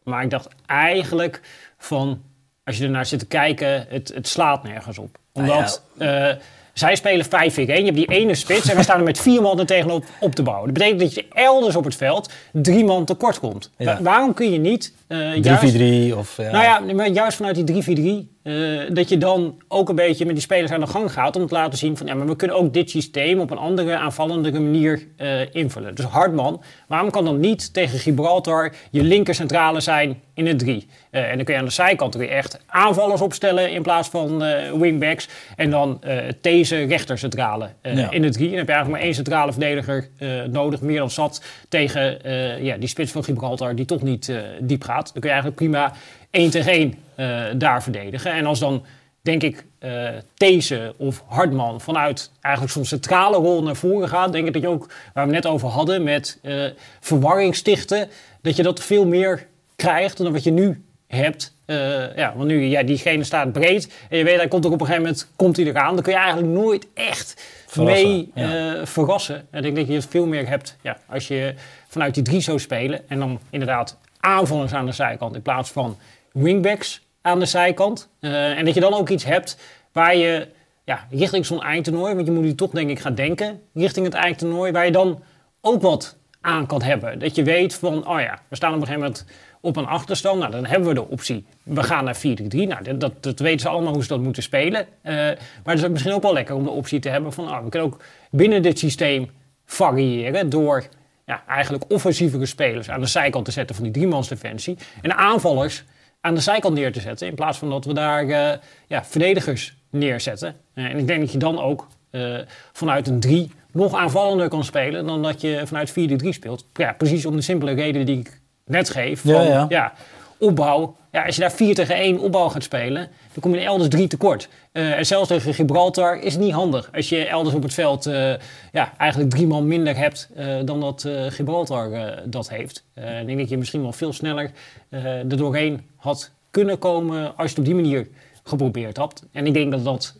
Maar 0.04 0.22
ik 0.22 0.30
dacht 0.30 0.48
eigenlijk 0.66 1.40
van, 1.78 2.22
als 2.64 2.78
je 2.78 2.84
ernaar 2.84 3.06
zit 3.06 3.18
te 3.18 3.26
kijken, 3.26 3.86
het, 3.88 4.12
het 4.14 4.28
slaat 4.28 4.62
nergens 4.62 4.98
op. 4.98 5.18
Omdat 5.32 5.82
ah, 5.98 6.30
zij 6.72 6.96
spelen 6.96 7.26
5-4-1. 7.26 7.28
Je 7.28 7.64
hebt 7.64 7.94
die 7.94 8.10
ene 8.10 8.34
spits 8.34 8.68
en 8.68 8.76
we 8.76 8.82
staan 8.82 8.98
er 8.98 9.04
met 9.04 9.20
vier 9.20 9.42
man 9.42 9.58
er 9.58 9.66
tegenop 9.66 10.04
op 10.20 10.34
te 10.34 10.42
bouwen. 10.42 10.64
Dat 10.64 10.74
betekent 10.74 11.00
dat 11.00 11.14
je 11.14 11.26
elders 11.32 11.76
op 11.76 11.84
het 11.84 11.96
veld 11.96 12.32
drie 12.52 12.84
man 12.84 13.04
tekort 13.04 13.38
komt. 13.38 13.70
Waarom 14.00 14.34
kun 14.34 14.52
je 14.52 14.58
niet... 14.58 14.92
Uh, 15.08 16.12
3-4-3 16.14 16.18
of... 16.18 16.36
Ja. 16.36 16.50
Nou 16.50 16.64
ja, 16.64 16.94
maar 16.94 17.08
juist 17.08 17.36
vanuit 17.36 17.66
die 17.66 18.26
3-4-3 18.26 18.35
uh, 18.46 18.82
dat 18.92 19.08
je 19.08 19.18
dan 19.18 19.62
ook 19.68 19.88
een 19.88 19.94
beetje 19.94 20.24
met 20.24 20.34
die 20.34 20.44
spelers 20.44 20.72
aan 20.72 20.80
de 20.80 20.86
gang 20.86 21.12
gaat 21.12 21.36
om 21.36 21.46
te 21.46 21.54
laten 21.54 21.78
zien 21.78 21.96
van 21.96 22.06
ja, 22.06 22.14
maar 22.14 22.26
we 22.26 22.36
kunnen 22.36 22.56
ook 22.56 22.74
dit 22.74 22.90
systeem 22.90 23.40
op 23.40 23.50
een 23.50 23.58
andere 23.58 23.96
aanvallende 23.96 24.52
manier 24.52 25.06
uh, 25.18 25.54
invullen. 25.54 25.94
Dus 25.94 26.04
Hartman, 26.04 26.62
waarom 26.88 27.10
kan 27.10 27.24
dan 27.24 27.40
niet 27.40 27.74
tegen 27.74 27.98
Gibraltar 27.98 28.72
je 28.90 29.02
linkercentrale 29.02 29.80
zijn 29.80 30.20
in 30.34 30.46
het 30.46 30.58
3? 30.58 30.86
Uh, 31.10 31.30
en 31.30 31.36
dan 31.36 31.44
kun 31.44 31.54
je 31.54 31.60
aan 31.60 31.66
de 31.66 31.72
zijkant 31.72 32.14
weer 32.14 32.28
echt 32.28 32.60
aanvallers 32.66 33.20
opstellen 33.20 33.70
in 33.70 33.82
plaats 33.82 34.08
van 34.08 34.38
wingbacks. 34.78 35.28
En 35.56 35.70
dan 35.70 36.00
deze 36.40 36.84
rechtercentrale 36.84 37.68
ja. 37.82 38.10
in 38.10 38.22
het 38.22 38.32
3. 38.32 38.44
En 38.44 38.50
dan 38.50 38.58
heb 38.58 38.66
je 38.66 38.72
eigenlijk 38.72 38.88
maar 38.88 39.00
één 39.00 39.14
centrale 39.14 39.52
verdediger 39.52 40.08
nodig, 40.50 40.80
meer 40.80 40.98
dan 40.98 41.10
zat, 41.10 41.42
tegen 41.68 42.18
ja, 42.64 42.76
die 42.76 42.88
spits 42.88 43.12
van 43.12 43.24
Gibraltar 43.24 43.74
die 43.74 43.84
toch 43.84 44.02
niet 44.02 44.32
diep 44.60 44.82
gaat. 44.82 45.04
Dan 45.12 45.22
kun 45.22 45.30
je 45.30 45.36
eigenlijk 45.36 45.56
prima 45.56 45.92
één 46.36 46.50
tegen 46.50 46.72
één 46.72 46.94
uh, 47.16 47.44
daar 47.56 47.82
verdedigen. 47.82 48.32
En 48.32 48.46
als 48.46 48.58
dan, 48.58 48.84
denk 49.20 49.42
ik, 49.42 49.64
uh, 49.80 50.08
These 50.34 50.94
of 50.96 51.24
Hartman 51.26 51.80
vanuit 51.80 52.30
eigenlijk 52.40 52.74
zo'n 52.74 52.84
centrale 52.84 53.36
rol 53.36 53.62
naar 53.62 53.76
voren 53.76 54.08
gaat, 54.08 54.32
denk 54.32 54.46
ik 54.46 54.52
dat 54.52 54.62
je 54.62 54.68
ook, 54.68 54.90
waar 55.14 55.26
we 55.26 55.32
net 55.32 55.46
over 55.46 55.68
hadden, 55.68 56.02
met 56.02 56.38
uh, 56.42 56.64
verwarring 57.00 57.54
stichten, 57.54 58.08
dat 58.42 58.56
je 58.56 58.62
dat 58.62 58.82
veel 58.82 59.06
meer 59.06 59.46
krijgt 59.76 60.16
dan 60.16 60.32
wat 60.32 60.44
je 60.44 60.50
nu 60.50 60.84
hebt. 61.06 61.54
Uh, 61.66 62.16
ja, 62.16 62.32
want 62.36 62.48
nu, 62.48 62.64
ja, 62.64 62.82
diegene 62.82 63.24
staat 63.24 63.52
breed 63.52 63.92
en 64.10 64.18
je 64.18 64.24
weet, 64.24 64.36
hij 64.36 64.48
komt 64.48 64.66
ook 64.66 64.72
op 64.72 64.80
een 64.80 64.86
gegeven 64.86 65.06
moment 65.08 65.28
komt 65.36 65.56
hij 65.56 65.66
eraan. 65.66 65.94
Dan 65.94 66.02
kun 66.02 66.12
je 66.12 66.18
eigenlijk 66.18 66.52
nooit 66.52 66.86
echt 66.94 67.44
verrassen, 67.66 68.08
mee 68.08 68.30
ja. 68.34 68.86
verrassen. 68.86 69.46
En 69.50 69.64
ik 69.64 69.74
denk 69.74 69.76
dat 69.76 69.86
je 69.86 70.00
het 70.00 70.10
veel 70.10 70.26
meer 70.26 70.48
hebt 70.48 70.76
ja, 70.80 70.98
als 71.08 71.28
je 71.28 71.54
vanuit 71.88 72.14
die 72.14 72.22
drie 72.22 72.40
zou 72.40 72.58
spelen 72.58 73.08
en 73.08 73.18
dan 73.18 73.40
inderdaad 73.50 73.98
aanvallers 74.20 74.72
aan 74.72 74.86
de 74.86 74.92
zijkant 74.92 75.34
in 75.34 75.42
plaats 75.42 75.70
van 75.70 75.96
wingbacks 76.36 77.06
aan 77.22 77.38
de 77.38 77.46
zijkant. 77.46 78.08
Uh, 78.20 78.58
en 78.58 78.64
dat 78.64 78.74
je 78.74 78.80
dan 78.80 78.94
ook 78.94 79.08
iets 79.08 79.24
hebt 79.24 79.58
waar 79.92 80.16
je 80.16 80.48
ja, 80.84 81.06
richting 81.10 81.46
zo'n 81.46 81.62
eindtoernooi, 81.62 82.14
want 82.14 82.26
je 82.26 82.32
moet 82.32 82.42
nu 82.42 82.54
toch 82.54 82.70
denk 82.70 82.90
ik 82.90 82.98
gaan 82.98 83.14
denken 83.14 83.60
richting 83.74 84.06
het 84.06 84.14
eindtoernooi, 84.14 84.72
waar 84.72 84.84
je 84.84 84.92
dan 84.92 85.22
ook 85.60 85.82
wat 85.82 86.16
aan 86.40 86.66
kan 86.66 86.82
hebben. 86.82 87.18
Dat 87.18 87.34
je 87.34 87.42
weet 87.42 87.74
van, 87.74 88.08
oh 88.08 88.20
ja, 88.20 88.38
we 88.48 88.56
staan 88.56 88.74
op 88.74 88.80
een 88.80 88.86
gegeven 88.86 89.06
moment 89.06 89.26
op 89.60 89.76
een 89.76 89.86
achterstand. 89.86 90.38
Nou, 90.38 90.50
dan 90.50 90.66
hebben 90.66 90.88
we 90.88 90.94
de 90.94 91.08
optie, 91.08 91.44
we 91.62 91.82
gaan 91.82 92.04
naar 92.04 92.16
4-3. 92.16 92.20
Nou, 92.48 92.96
dat, 92.98 93.22
dat, 93.22 93.38
weten 93.38 93.60
ze 93.60 93.68
allemaal 93.68 93.92
hoe 93.92 94.02
ze 94.02 94.08
dat 94.08 94.20
moeten 94.20 94.42
spelen. 94.42 94.80
Uh, 94.80 95.12
maar 95.12 95.74
het 95.74 95.82
is 95.82 95.88
misschien 95.88 96.12
ook 96.12 96.22
wel 96.22 96.32
lekker 96.32 96.54
om 96.54 96.64
de 96.64 96.70
optie 96.70 96.98
te 97.00 97.08
hebben 97.08 97.32
van, 97.32 97.48
oh, 97.48 97.62
we 97.62 97.68
kunnen 97.68 97.88
ook 97.88 98.00
binnen 98.30 98.62
dit 98.62 98.78
systeem 98.78 99.30
variëren 99.64 100.48
door 100.48 100.84
ja, 101.26 101.42
eigenlijk 101.48 101.84
offensievere 101.88 102.46
spelers 102.46 102.90
aan 102.90 103.00
de 103.00 103.06
zijkant 103.06 103.44
te 103.44 103.50
zetten 103.50 103.74
van 103.74 103.84
die 103.84 103.92
driemansdefensie. 103.92 104.76
En 105.02 105.08
de 105.08 105.16
aanvallers 105.16 105.84
aan 106.26 106.34
de 106.34 106.40
zijkant 106.40 106.74
neer 106.74 106.92
te 106.92 107.00
zetten. 107.00 107.26
In 107.26 107.34
plaats 107.34 107.58
van 107.58 107.70
dat 107.70 107.84
we 107.84 107.94
daar 107.94 108.24
uh, 108.24 108.52
ja, 108.86 109.04
verdedigers 109.04 109.76
neerzetten. 109.90 110.56
Uh, 110.74 110.84
en 110.84 110.98
ik 110.98 111.06
denk 111.06 111.20
dat 111.20 111.32
je 111.32 111.38
dan 111.38 111.60
ook 111.60 111.86
uh, 112.10 112.38
vanuit 112.72 113.08
een 113.08 113.20
3 113.20 113.50
nog 113.72 113.94
aanvallender 113.94 114.48
kan 114.48 114.64
spelen 114.64 115.06
dan 115.06 115.22
dat 115.22 115.40
je 115.40 115.62
vanuit 115.64 115.90
4-3 115.90 115.92
speelt. 116.28 116.66
Ja, 116.72 116.92
precies 116.92 117.26
om 117.26 117.36
de 117.36 117.42
simpele 117.42 117.72
reden 117.72 118.06
die 118.06 118.18
ik 118.18 118.40
net 118.64 118.90
geef. 118.90 119.20
Van, 119.20 119.32
ja, 119.32 119.42
ja. 119.42 119.66
ja, 119.68 119.92
opbouw. 120.38 120.96
Ja, 121.12 121.24
als 121.24 121.34
je 121.34 121.40
daar 121.40 121.52
4 121.52 121.74
tegen 121.74 121.94
1 121.94 122.18
opbouw 122.18 122.48
gaat 122.48 122.62
spelen, 122.62 123.08
dan 123.32 123.40
kom 123.40 123.54
je 123.54 123.60
elders 123.60 123.88
3 123.88 124.06
tekort. 124.06 124.48
Uh, 124.72 124.98
en 124.98 125.06
zelfs 125.06 125.28
tegen 125.28 125.54
Gibraltar 125.54 126.18
is 126.18 126.32
het 126.32 126.42
niet 126.42 126.52
handig. 126.52 126.90
Als 126.92 127.08
je 127.08 127.26
elders 127.26 127.54
op 127.54 127.62
het 127.62 127.74
veld 127.74 128.06
uh, 128.06 128.34
ja, 128.72 128.92
eigenlijk 128.98 129.30
drie 129.30 129.46
man 129.46 129.66
minder 129.66 129.96
hebt 129.96 130.30
uh, 130.36 130.56
dan 130.64 130.80
dat 130.80 131.08
Gibraltar 131.28 131.90
dat 132.24 132.48
heeft. 132.48 132.84
ik 132.94 133.26
denk 133.26 133.38
dat 133.38 133.48
je 133.48 133.58
misschien 133.58 133.82
wel 133.82 133.92
veel 133.92 134.12
sneller 134.12 134.50
er 134.90 135.36
doorheen 135.36 135.86
had 135.96 136.30
kunnen 136.50 136.78
komen 136.78 137.36
als 137.36 137.50
je 137.50 137.56
het 137.56 137.58
op 137.58 137.64
die 137.64 137.74
manier 137.74 138.08
geprobeerd 138.42 138.96
had. 138.96 139.24
En 139.32 139.46
ik 139.46 139.54
denk 139.54 139.70
dat 139.70 139.84
dat 139.84 140.14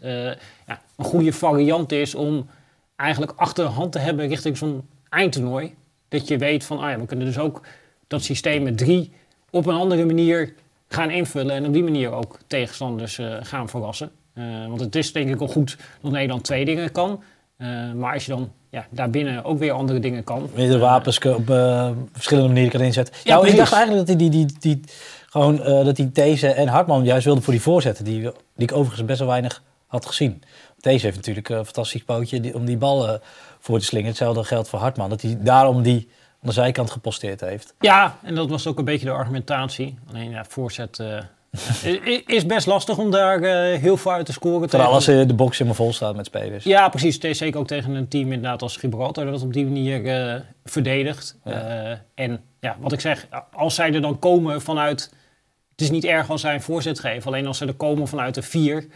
ja, 0.67 0.81
een 0.97 1.05
goede 1.05 1.33
variant 1.33 1.93
is 1.93 2.15
om 2.15 2.49
eigenlijk 2.97 3.33
achterhand 3.37 3.93
te 3.93 3.99
hebben 3.99 4.29
richting 4.29 4.57
zo'n 4.57 4.83
eindtoernooi. 5.09 5.75
Dat 6.09 6.29
je 6.29 6.39
weet 6.39 6.65
van, 6.65 6.79
ah 6.79 6.91
ja, 6.91 6.99
we 6.99 7.07
kunnen 7.07 7.27
dus 7.27 7.39
ook 7.39 7.61
dat 8.07 8.23
systeem 8.23 8.63
met 8.63 8.79
drie 8.79 9.13
op 9.57 9.67
een 9.67 9.75
andere 9.75 10.05
manier 10.05 10.53
gaan 10.89 11.11
invullen 11.11 11.55
en 11.55 11.67
op 11.67 11.73
die 11.73 11.83
manier 11.83 12.13
ook 12.13 12.39
tegenstanders 12.47 13.19
uh, 13.19 13.37
gaan 13.41 13.69
verrassen. 13.69 14.11
Uh, 14.35 14.67
want 14.67 14.81
het 14.81 14.97
is 14.97 15.13
denk 15.13 15.29
ik 15.29 15.41
al 15.41 15.49
goed 15.49 15.77
dat 16.01 16.13
Nederland 16.13 16.45
twee 16.45 16.65
dingen 16.65 16.93
kan. 16.93 17.23
Uh, 17.59 17.93
maar 17.93 18.13
als 18.13 18.27
je 18.27 18.33
dan 18.33 18.51
ja, 18.71 18.87
daarbinnen 18.91 19.45
ook 19.45 19.59
weer 19.59 19.73
andere 19.73 19.99
dingen 19.99 20.25
kan. 20.25 20.51
de 20.55 20.79
wapens 20.79 21.19
op 21.19 21.47
verschillende 22.13 22.49
manieren 22.49 22.71
kan 22.71 22.81
inzetten. 22.81 23.15
Ja, 23.25 23.35
nou, 23.35 23.49
ik 23.49 23.57
dacht 23.57 23.73
eigenlijk 23.73 24.07
dat 24.07 24.19
die, 24.19 24.31
die, 24.31 24.47
die, 24.47 24.57
die 24.59 24.81
gewoon, 25.27 25.57
dat 25.57 25.97
die 25.97 26.13
These 26.13 26.49
en 26.49 26.69
Hartman 26.69 27.05
juist 27.05 27.25
wilden 27.25 27.43
voor 27.43 27.53
die 27.53 27.63
voorzetten. 27.63 28.05
Die, 28.05 28.21
die 28.21 28.33
ik 28.55 28.73
overigens 28.73 29.05
best 29.05 29.19
wel 29.19 29.29
weinig 29.29 29.63
had 29.87 30.07
gezien. 30.07 30.43
Deze 30.81 31.05
heeft 31.05 31.17
natuurlijk 31.17 31.49
een 31.49 31.65
fantastisch 31.65 32.05
pootje 32.05 32.55
om 32.55 32.65
die 32.65 32.77
ballen 32.77 33.21
voor 33.59 33.79
te 33.79 33.85
slingen. 33.85 34.09
Hetzelfde 34.09 34.45
geldt 34.45 34.69
voor 34.69 34.79
Hartman. 34.79 35.11
Dat 35.11 35.23
hij 35.23 35.39
daarom 35.41 35.83
die 35.83 36.09
aan 36.47 36.55
de 36.55 36.61
zijkant 36.61 36.91
geposteerd 36.91 37.41
heeft. 37.41 37.75
Ja, 37.81 38.19
en 38.23 38.35
dat 38.35 38.51
was 38.51 38.67
ook 38.67 38.79
een 38.79 38.85
beetje 38.85 39.07
de 39.07 39.13
argumentatie. 39.13 39.99
Alleen 40.09 40.31
ja, 40.31 40.45
voorzet 40.45 40.99
uh, 41.03 41.23
I- 41.85 42.23
is 42.27 42.47
best 42.47 42.67
lastig 42.67 42.99
om 42.99 43.11
daar 43.11 43.43
eh, 43.43 43.81
heel 43.81 43.97
veel 43.97 44.13
uit 44.13 44.27
te 44.27 44.33
scoren. 44.33 44.71
Vooral 44.71 44.93
als 44.93 45.09
eh, 45.09 45.27
de 45.27 45.35
box 45.35 45.59
helemaal 45.59 45.77
vol 45.77 45.93
staat 45.93 46.17
met 46.17 46.27
spelers. 46.27 46.65
Ja, 46.65 46.89
precies. 46.89 47.19
Zeker 47.39 47.61
ook 47.61 47.67
tegen 47.67 47.95
een 47.95 48.09
team 48.09 48.33
inderdaad 48.33 48.63
als 48.63 48.77
Gibraltar 48.77 49.25
dat 49.25 49.43
op 49.43 49.53
die 49.53 49.65
manier 49.65 50.07
eh, 50.07 50.41
verdedigt. 50.65 51.39
Ja. 51.45 51.53
Eh, 51.53 51.99
en 52.15 52.41
ja, 52.61 52.77
wat 52.81 52.93
ik 52.93 53.01
zeg, 53.01 53.27
als 53.53 53.75
zij 53.75 53.93
er 53.93 54.01
dan 54.01 54.19
komen 54.19 54.63
vanuit... 54.63 55.15
Het 55.71 55.81
is 55.81 55.91
niet 55.91 56.05
erg 56.05 56.31
als 56.31 56.41
zij 56.41 56.55
een 56.55 56.63
voorzet 56.63 57.01
geven. 57.01 57.27
Alleen 57.27 57.47
als 57.47 57.59
ze 57.59 57.67
er 57.67 57.75
komen 57.75 58.09
vanuit 58.09 58.35
de 58.35 58.43
vier... 58.43 58.87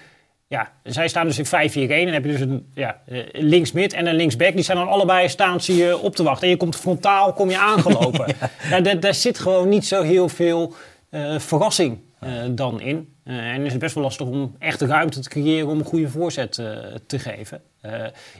Ja, 0.51 0.73
zij 0.83 1.09
staan 1.09 1.27
dus 1.27 1.39
in 1.39 1.47
5-4-1. 1.47 1.93
En 1.93 2.05
dan 2.05 2.15
heb 2.15 2.25
je 2.25 2.31
dus 2.31 2.41
een 2.41 2.71
ja, 2.75 3.01
eh, 3.07 3.19
linksmid 3.33 3.93
en 3.93 4.07
een 4.07 4.15
linksback. 4.15 4.55
Die 4.55 4.65
zijn 4.65 4.77
dan 4.77 4.89
allebei 4.89 5.29
staan 5.29 5.61
zie 5.61 5.77
je 5.77 5.99
op 5.99 6.17
te 6.17 6.23
wachten. 6.23 6.45
En 6.45 6.49
je 6.49 6.57
komt 6.57 6.77
frontaal 6.77 7.33
kom 7.33 7.51
je 7.51 7.59
aangelopen. 7.59 8.35
ja, 8.71 8.81
daar, 8.81 9.01
daar 9.01 9.15
zit 9.15 9.39
gewoon 9.39 9.69
niet 9.69 9.87
zo 9.87 10.03
heel 10.03 10.29
veel 10.29 10.75
eh, 11.11 11.39
verrassing 11.39 11.99
eh, 12.21 12.33
dan 12.51 12.81
in. 12.81 13.15
Eh, 13.23 13.53
en 13.53 13.65
is 13.65 13.71
het 13.71 13.81
best 13.81 13.95
wel 13.95 14.05
lastig 14.05 14.27
om 14.27 14.55
echt 14.59 14.81
ruimte 14.81 15.21
te 15.21 15.29
creëren 15.29 15.69
om 15.69 15.79
een 15.79 15.85
goede 15.85 16.09
voorzet 16.09 16.59
eh, 16.59 16.67
te 17.07 17.19
geven. 17.19 17.61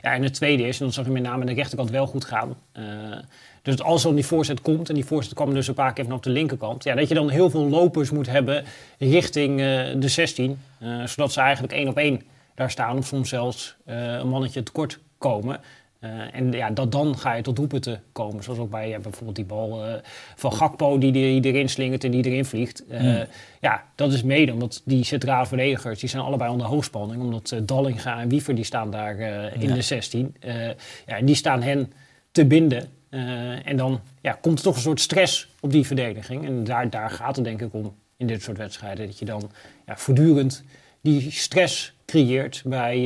Ja, 0.01 0.13
en 0.13 0.23
het 0.23 0.33
tweede 0.33 0.67
is, 0.67 0.79
en 0.79 0.85
dat 0.85 0.93
zag 0.93 1.05
je 1.05 1.11
met 1.11 1.23
name 1.23 1.39
aan 1.39 1.45
de 1.45 1.53
rechterkant 1.53 1.89
wel 1.89 2.07
goed 2.07 2.25
gaan. 2.25 2.55
Dus 3.61 3.81
als 3.81 4.03
dan 4.03 4.15
die 4.15 4.25
voorzet 4.25 4.61
komt, 4.61 4.89
en 4.89 4.95
die 4.95 5.05
voorzet 5.05 5.33
kwam 5.33 5.53
dus 5.53 5.67
een 5.67 5.73
paar 5.73 5.93
keer 5.93 6.03
vanaf 6.03 6.19
de 6.19 6.29
linkerkant, 6.29 6.83
ja, 6.83 6.95
dat 6.95 7.07
je 7.07 7.13
dan 7.13 7.29
heel 7.29 7.49
veel 7.49 7.69
lopers 7.69 8.11
moet 8.11 8.27
hebben 8.27 8.63
richting 8.97 9.57
de 9.99 10.07
16. 10.07 10.59
eh, 10.79 11.05
zodat 11.05 11.31
ze 11.31 11.41
eigenlijk 11.41 11.73
één 11.73 11.87
op 11.87 11.97
één 11.97 12.21
daar 12.55 12.71
staan, 12.71 12.97
of 12.97 13.05
soms 13.05 13.29
zelfs 13.29 13.75
een 13.85 14.29
mannetje 14.29 14.63
tekort 14.63 14.99
komen. 15.17 15.59
Eh, 16.01 16.09
en 16.35 16.51
ja, 16.51 16.69
dat, 16.69 16.91
dan 16.91 17.17
ga 17.17 17.33
je 17.33 17.41
tot 17.41 17.55
doelpunten 17.55 18.03
komen. 18.11 18.43
Zoals 18.43 18.59
ook 18.59 18.69
bij 18.69 18.89
ja, 18.89 18.99
bijvoorbeeld 18.99 19.35
die 19.35 19.45
bal 19.45 19.85
eh, 19.85 19.93
van 20.35 20.53
Gakpo 20.53 20.97
die, 20.97 21.11
die 21.11 21.41
erin 21.41 21.69
slingert 21.69 22.03
en 22.03 22.11
die 22.11 22.25
erin 22.25 22.45
vliegt. 22.45 22.87
Eh, 22.87 22.99
Hmm. 22.99 23.25
Ja, 23.59 23.83
dat 23.95 24.13
is 24.13 24.23
mede 24.23 24.53
omdat 24.53 24.81
die 24.85 25.03
centrale 25.03 25.45
verdedigers, 25.45 25.99
die 25.99 26.09
zijn 26.09 26.23
allebei 26.23 26.51
onder 26.51 26.67
hoogspanning. 26.67 27.21
Omdat 27.21 27.55
Dallinga 27.63 28.21
en 28.21 28.29
Wiever, 28.29 28.55
die 28.55 28.63
staan 28.63 28.91
daar 28.91 29.19
in 29.53 29.61
Ja. 29.67 29.73
de 29.73 29.81
16. 29.81 30.35
Eh, 30.39 30.67
ja, 31.05 31.17
en 31.17 31.25
die 31.25 31.35
staan 31.35 31.61
hen 31.61 31.93
te 32.31 32.45
binden. 32.45 32.89
En 33.63 33.77
dan 33.77 33.99
ja, 34.21 34.31
komt 34.41 34.57
er 34.57 34.63
toch 34.63 34.75
een 34.75 34.81
soort 34.81 34.99
stress 35.01 35.49
op 35.59 35.71
die 35.71 35.85
verdediging. 35.85 36.45
En 36.45 36.63
daar, 36.63 36.89
daar 36.89 37.09
gaat 37.09 37.35
het 37.35 37.45
denk 37.45 37.61
ik 37.61 37.73
om 37.73 37.93
in 38.17 38.27
dit 38.27 38.41
soort 38.43 38.57
wedstrijden. 38.57 39.05
Dat 39.05 39.19
je 39.19 39.25
dan 39.25 39.51
ja, 39.85 39.97
voortdurend 39.97 40.63
die 41.01 41.31
stress 41.31 41.93
creëert 42.05 42.61
bij 42.65 42.97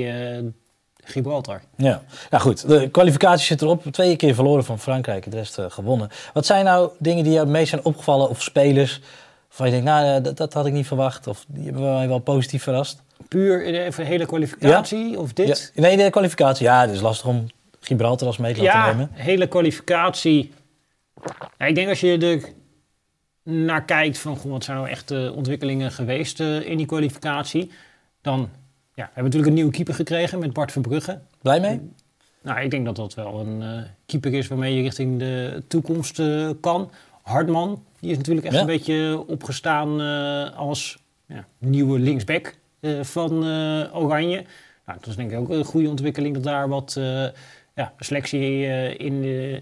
Gibraltar. 1.06 1.62
Ja. 1.76 2.02
ja, 2.30 2.38
goed. 2.40 2.68
De 2.68 2.90
kwalificatie 2.90 3.46
zit 3.46 3.62
erop. 3.62 3.84
Twee 3.92 4.16
keer 4.16 4.36
verloren 4.36 4.66
van 4.66 4.80
Frankrijk, 4.80 5.32
de 5.32 5.38
rest 5.38 5.58
eh, 5.58 5.66
gewonnen. 5.70 6.10
Wat 6.34 6.46
zijn 6.46 6.66
nou 6.66 6.90
dingen 7.00 7.24
die 7.24 7.34
jou 7.34 7.46
het 7.46 7.54
meest 7.56 7.70
zijn 7.70 7.86
opgevallen 7.86 8.30
of 8.30 8.42
spelers 8.42 9.02
waarvan 9.48 9.66
je 9.66 9.72
denkt, 9.72 9.86
nou, 9.86 10.18
eh, 10.18 10.24
dat, 10.24 10.38
dat 10.38 10.54
had 10.54 10.66
ik 10.66 10.74
niet 10.74 10.88
verwacht 10.88 11.28
of 11.28 11.46
die 11.48 11.64
hebben 11.64 11.94
mij 11.94 12.08
wel 12.08 12.20
positief 12.20 12.64
verrast? 12.64 13.04
Puur 13.28 13.64
in 13.64 13.74
even 13.76 14.04
de 14.04 14.10
hele 14.10 14.26
kwalificatie 14.26 15.20
of 15.20 15.34
dit? 15.34 15.72
Ja. 15.74 15.82
Nee, 15.82 15.98
de 15.98 16.10
kwalificatie. 16.10 16.66
Ja, 16.66 16.82
het 16.82 16.92
is 16.92 17.02
lastig 17.02 17.28
om 17.28 17.46
Gibraltar 17.80 18.28
als 18.28 18.38
meetlat 18.38 18.66
te 18.66 18.78
Ja, 18.78 18.88
nemen. 18.92 19.10
hele 19.14 19.48
kwalificatie. 19.48 20.54
Ja, 21.58 21.66
ik 21.66 21.76
denk 21.76 21.90
als 21.90 22.00
je 22.00 22.18
er 22.18 22.50
naar 23.44 23.84
kijkt 23.86 24.18
van 24.18 24.38
goh, 24.38 24.52
wat 24.52 24.64
zijn 24.64 24.78
nou 24.78 24.90
echt 24.90 25.08
de 25.08 25.34
ontwikkelingen 25.36 25.92
geweest 25.92 26.40
eh, 26.40 26.70
in 26.70 26.78
die 26.78 26.86
kwalificatie, 26.86 27.72
dan 28.22 28.40
ja, 28.40 28.50
we 28.96 29.02
hebben 29.02 29.24
natuurlijk 29.24 29.48
een 29.48 29.54
nieuwe 29.54 29.72
keeper 29.72 29.94
gekregen 29.94 30.40
met 30.40 30.54
Bart 30.54 30.72
Verbrugge. 30.72 31.20
Blij 31.42 31.60
mee? 31.60 31.82
Nou, 32.42 32.60
ik 32.60 32.72
denk 32.72 32.86
dat 32.86 32.96
dat 32.96 33.14
wel 33.14 33.40
een 33.40 33.62
eh, 33.62 33.84
keeper 34.06 34.34
is 34.34 34.48
waarmee 34.48 34.76
je 34.76 34.82
richting 34.82 35.20
de 35.20 35.64
toekomst 35.68 36.20
eh, 36.20 36.50
kan. 36.62 36.92
Hartman, 37.22 37.84
die 38.00 38.12
is 38.12 38.18
natuurlijk 38.18 38.46
echt 38.46 38.56
Ja. 38.56 38.62
een 38.62 38.68
beetje 38.68 39.24
opgestaan 39.28 40.02
eh, 40.02 40.58
als 40.58 40.98
ja, 41.26 41.46
nieuwe 41.58 42.00
linksback 42.00 42.56
van 43.02 43.32
Oranje. 43.94 44.46
Nou, 44.86 45.00
dat 45.00 45.08
is 45.08 45.16
denk 45.16 45.32
ik 45.32 45.38
ook 45.40 45.50
een 45.50 45.64
goede 45.64 45.90
ontwikkeling 45.90 46.34
dat 46.34 46.44
daar 46.44 46.70
wat 46.70 46.94
ja, 47.76 47.94
selectie 48.00 48.66
in 48.98 49.22
de 49.22 49.62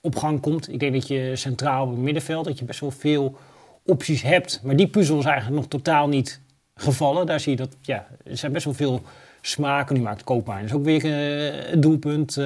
opgang 0.00 0.40
komt. 0.40 0.72
Ik 0.72 0.80
denk 0.80 0.92
dat 0.92 1.08
je 1.08 1.36
centraal 1.36 1.84
op 1.84 1.90
het 1.90 1.98
middenveld, 1.98 2.44
dat 2.44 2.58
je 2.58 2.64
best 2.64 2.80
wel 2.80 2.90
veel 2.90 3.36
opties 3.84 4.22
hebt. 4.22 4.60
Maar 4.62 4.76
die 4.76 4.88
puzzel 4.88 5.18
is 5.18 5.24
eigenlijk 5.24 5.56
nog 5.56 5.68
totaal 5.68 6.08
niet 6.08 6.40
gevallen. 6.82 7.26
Daar 7.26 7.40
zie 7.40 7.50
je 7.50 7.56
dat, 7.56 7.76
ja, 7.80 8.06
er 8.24 8.36
zijn 8.36 8.52
best 8.52 8.64
wel 8.64 8.74
veel 8.74 9.02
smaken. 9.40 9.96
Nu 9.96 10.02
maakt 10.02 10.24
Koopmijn 10.24 10.62
dus 10.62 10.72
ook 10.72 10.84
weer 10.84 11.04
eh, 11.04 11.72
een 11.72 11.80
doelpunt. 11.80 12.36
Eh, 12.36 12.44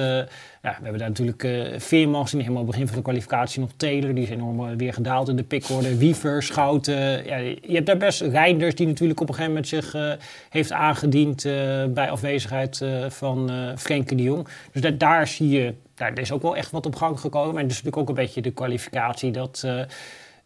ja, 0.61 0.75
we 0.77 0.83
hebben 0.83 0.99
daar 0.99 1.07
natuurlijk 1.09 1.43
eh 1.43 1.79
Veerman 1.79 2.21
gezien, 2.21 2.41
helemaal 2.41 2.63
begin 2.63 2.87
van 2.87 2.95
de 2.95 3.01
kwalificatie 3.01 3.61
nog 3.61 3.69
Taylor. 3.77 4.13
Die 4.13 4.23
is 4.23 4.29
enorm 4.29 4.69
eh, 4.69 4.75
weer 4.77 4.93
gedaald 4.93 5.29
in 5.29 5.35
de 5.35 5.43
pickorde. 5.43 5.97
Wiever, 5.97 6.43
Schouten. 6.43 7.25
ja, 7.25 7.37
je 7.37 7.73
hebt 7.73 7.85
daar 7.85 7.97
best 7.97 8.21
Reinders, 8.21 8.75
die 8.75 8.87
natuurlijk 8.87 9.19
op 9.21 9.29
een 9.29 9.35
gegeven 9.35 9.53
moment 9.53 9.69
zich 9.71 9.93
eh, 9.93 10.11
heeft 10.49 10.71
aangediend 10.71 11.45
eh, 11.45 11.85
bij 11.85 12.09
afwezigheid 12.09 12.81
eh, 12.81 13.09
van 13.09 13.49
eh 13.49 13.77
Frenkie 13.77 14.17
de 14.17 14.23
Jong. 14.23 14.47
Dus 14.71 14.81
daar, 14.81 14.97
daar 14.97 15.27
zie 15.27 15.49
je, 15.49 15.73
daar 15.95 16.19
is 16.19 16.31
ook 16.31 16.41
wel 16.41 16.55
echt 16.55 16.71
wat 16.71 16.85
op 16.85 16.95
gang 16.95 17.19
gekomen. 17.19 17.61
En 17.61 17.67
dus 17.67 17.77
natuurlijk 17.77 17.97
ook 17.97 18.09
een 18.09 18.23
beetje 18.23 18.41
de 18.41 18.51
kwalificatie 18.51 19.31
dat 19.31 19.61
eh 19.65 19.81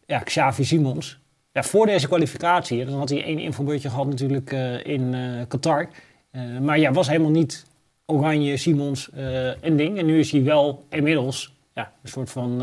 ja, 0.06 0.18
Xavi 0.18 0.64
Simons... 0.64 1.20
Ja, 1.52 1.62
voor 1.62 1.86
deze 1.86 2.06
kwalificatie, 2.06 2.84
dan 2.84 2.98
had 2.98 3.08
hij 3.08 3.24
één 3.24 3.38
invalbeurtje 3.38 3.88
gehad 3.88 4.06
natuurlijk 4.06 4.52
eh, 4.52 4.86
in 4.86 5.14
eh, 5.14 5.20
Qatar. 5.48 5.88
Eh, 6.30 6.58
maar 6.58 6.78
ja, 6.78 6.92
was 6.92 7.08
helemaal 7.08 7.30
niet 7.30 7.66
Oranje, 8.06 8.56
Simons 8.56 9.10
een 9.60 9.76
ding. 9.76 9.98
En 9.98 10.06
nu 10.06 10.18
is 10.18 10.30
hij 10.30 10.42
wel 10.42 10.84
inmiddels 10.90 11.54
ja, 11.74 11.92
een 12.02 12.08
soort 12.08 12.30
van 12.30 12.62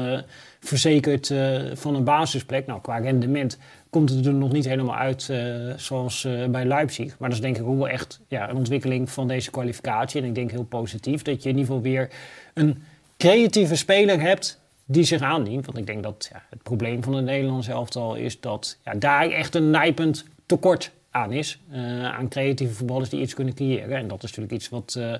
verzekerd 0.59 1.33
van 1.73 1.95
een 1.95 2.03
basisplek. 2.03 2.65
Nou, 2.65 2.81
qua 2.81 2.97
rendement 2.97 3.57
komt 3.89 4.09
het 4.09 4.25
er 4.25 4.33
nog 4.33 4.51
niet 4.51 4.65
helemaal 4.65 4.95
uit 4.95 5.33
zoals 5.75 6.27
bij 6.49 6.65
Leipzig. 6.65 7.17
Maar 7.17 7.29
dat 7.29 7.37
is 7.37 7.43
denk 7.43 7.57
ik 7.57 7.63
ook 7.63 7.77
wel 7.77 7.89
echt 7.89 8.19
ja, 8.27 8.49
een 8.49 8.55
ontwikkeling 8.55 9.09
van 9.09 9.27
deze 9.27 9.51
kwalificatie. 9.51 10.21
En 10.21 10.27
ik 10.27 10.35
denk 10.35 10.51
heel 10.51 10.63
positief 10.63 11.21
dat 11.21 11.43
je 11.43 11.49
in 11.49 11.57
ieder 11.57 11.65
geval 11.65 11.81
weer 11.81 12.09
een 12.53 12.83
creatieve 13.17 13.75
speler 13.75 14.21
hebt 14.21 14.59
die 14.91 15.03
zich 15.03 15.21
aandient. 15.21 15.65
Want 15.65 15.77
ik 15.77 15.85
denk 15.85 16.03
dat 16.03 16.29
ja, 16.31 16.43
het 16.49 16.63
probleem 16.63 17.03
van 17.03 17.13
het 17.13 17.25
Nederlands 17.25 17.67
elftal 17.67 18.15
is 18.15 18.39
dat 18.39 18.77
ja, 18.83 18.93
daar 18.93 19.29
echt 19.29 19.55
een 19.55 19.69
nijpend 19.69 20.25
tekort 20.45 20.91
aan 21.09 21.31
is. 21.31 21.59
eh, 21.71 22.05
aan 22.05 22.29
creatieve 22.29 22.73
voetballers 22.73 23.09
die 23.09 23.21
iets 23.21 23.33
kunnen 23.33 23.53
creëren. 23.53 23.97
En 23.97 24.07
dat 24.07 24.23
is 24.23 24.29
natuurlijk 24.29 24.51
iets 24.51 24.69
wat 24.69 24.95
eh, 24.97 25.13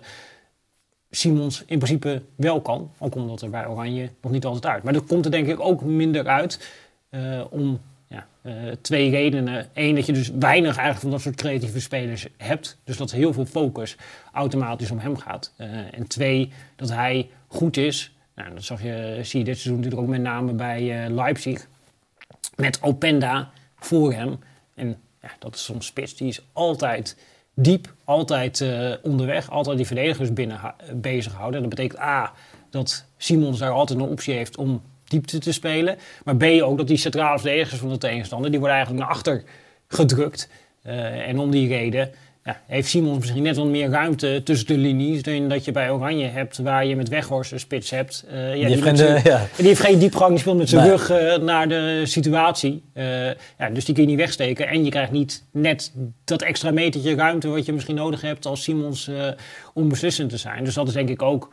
Simons 1.09 1.63
in 1.65 1.77
principe 1.77 2.21
wel 2.35 2.61
kan. 2.61 2.91
Ook 2.97 3.15
omdat 3.15 3.41
er 3.41 3.49
bij 3.49 3.67
Oranje 3.67 4.09
nog 4.21 4.31
niet 4.31 4.45
altijd 4.45 4.73
uit. 4.73 4.83
Maar 4.83 4.93
dat 4.93 5.05
komt 5.05 5.25
er 5.25 5.31
denk 5.31 5.47
ik 5.47 5.59
ook 5.59 5.81
minder 5.83 6.27
uit 6.27 6.69
eh, 7.09 7.41
om 7.49 7.79
ja, 8.07 8.25
twee 8.81 9.09
redenen. 9.09 9.69
Eén, 9.73 9.95
dat 9.95 10.05
je 10.05 10.13
dus 10.13 10.29
weinig 10.29 10.75
eigenlijk 10.75 10.99
van 10.99 11.11
dat 11.11 11.21
soort 11.21 11.35
creatieve 11.35 11.79
spelers 11.79 12.27
hebt. 12.38 12.77
Dus 12.83 12.97
dat 12.97 13.11
heel 13.11 13.33
veel 13.33 13.45
focus 13.45 13.95
automatisch 14.33 14.91
om 14.91 14.99
hem 14.99 15.17
gaat. 15.17 15.53
En 15.91 16.07
twee, 16.07 16.51
dat 16.75 16.89
hij 16.89 17.29
goed 17.47 17.77
is. 17.77 18.13
Nou, 18.39 18.53
dat 18.53 18.63
zag 18.63 18.84
je, 18.84 19.19
zie 19.22 19.39
je 19.39 19.46
dit 19.46 19.58
seizoen 19.58 19.75
natuurlijk 19.75 20.01
ook 20.01 20.08
met 20.08 20.22
name 20.22 20.53
bij 20.53 21.03
eh, 21.03 21.12
Leipzig. 21.12 21.67
Met 22.55 22.79
Openda 22.81 23.51
voor 23.79 24.13
hem. 24.13 24.39
En 24.75 24.98
ja, 25.22 25.29
dat 25.39 25.55
is 25.55 25.65
zo'n 25.65 25.81
spits, 25.81 26.15
die 26.15 26.27
is 26.27 26.41
altijd 26.53 27.17
diep, 27.53 27.93
altijd 28.03 28.62
eh, 28.62 28.91
onderweg, 29.01 29.50
altijd 29.50 29.77
die 29.77 29.86
verdedigers 29.86 30.34
binnen 30.34 30.58
ha- 30.58 30.75
bezighouden. 30.93 31.62
Dat 31.62 31.69
betekent 31.69 32.00
A, 32.00 32.34
dat 32.69 33.05
Simons 33.17 33.60
daar 33.60 33.72
altijd 33.72 34.00
een 34.00 34.05
optie 34.05 34.34
heeft 34.34 34.58
om 34.58 34.81
diepte 35.03 35.39
te 35.39 35.53
spelen. 35.53 35.98
Maar 36.24 36.36
B 36.36 36.43
ook 36.43 36.77
dat 36.77 36.88
die 36.88 36.98
centrale 36.98 37.39
verdedigers 37.39 37.79
van 37.79 37.89
de 37.89 37.98
tegenstander, 37.98 38.50
die 38.50 38.60
worden 38.60 38.77
eigenlijk 38.77 39.05
naar 39.05 39.15
achter 39.15 39.43
gedrukt. 39.88 40.50
Eh, 40.81 41.27
en 41.27 41.39
om 41.39 41.51
die 41.51 41.67
reden 41.67 42.12
ja, 42.50 42.62
heeft 42.68 42.89
Simons 42.89 43.18
misschien 43.20 43.44
net 43.44 43.56
wat 43.56 43.65
meer 43.65 43.89
ruimte 43.89 44.41
tussen 44.44 44.68
de 44.68 44.77
linies 44.77 45.22
dan 45.22 45.48
dat 45.50 45.65
je 45.65 45.72
bij 45.72 45.91
Oranje 45.91 46.27
hebt, 46.27 46.58
waar 46.58 46.86
je 46.86 46.96
met 46.96 47.10
Weghorst 47.10 47.51
een 47.51 47.60
spits 47.60 47.89
hebt. 47.89 48.25
Eh, 48.29 48.56
ja, 48.56 48.68
Die 48.68 48.82
heeft 48.82 49.00
geen, 49.00 49.22
ja. 49.24 49.48
die 49.58 49.65
heeft 49.68 49.79
geen 49.79 50.00
diepgang, 50.00 50.29
die 50.29 50.39
speelt 50.39 50.58
met 50.58 50.70
zijn 50.70 50.82
Nee. 50.82 50.91
rug 50.91 51.10
eh, 51.10 51.38
naar 51.38 51.68
de 51.68 52.01
situatie. 52.06 52.84
Ja, 53.58 53.70
dus 53.74 53.86
die 53.86 53.94
kun 53.94 54.03
je 54.03 54.10
niet 54.10 54.18
wegsteken. 54.20 54.68
En 54.68 54.84
je 54.84 54.89
krijgt 54.89 55.12
niet 55.12 55.44
net 55.51 55.94
dat 56.25 56.41
extra 56.41 56.72
metertje 56.72 57.15
ruimte 57.15 57.48
wat 57.48 57.65
je 57.65 57.74
misschien 57.74 57.96
nodig 57.96 58.22
hebt 58.22 58.46
als 58.46 58.63
Simons 58.63 59.10
om 59.74 59.89
beslissend 59.89 60.29
te 60.29 60.38
zijn. 60.38 60.63
Dus 60.63 60.74
dat 60.74 60.88
is 60.88 60.94
denk 60.94 61.10
ik 61.10 61.22
ook 61.22 61.50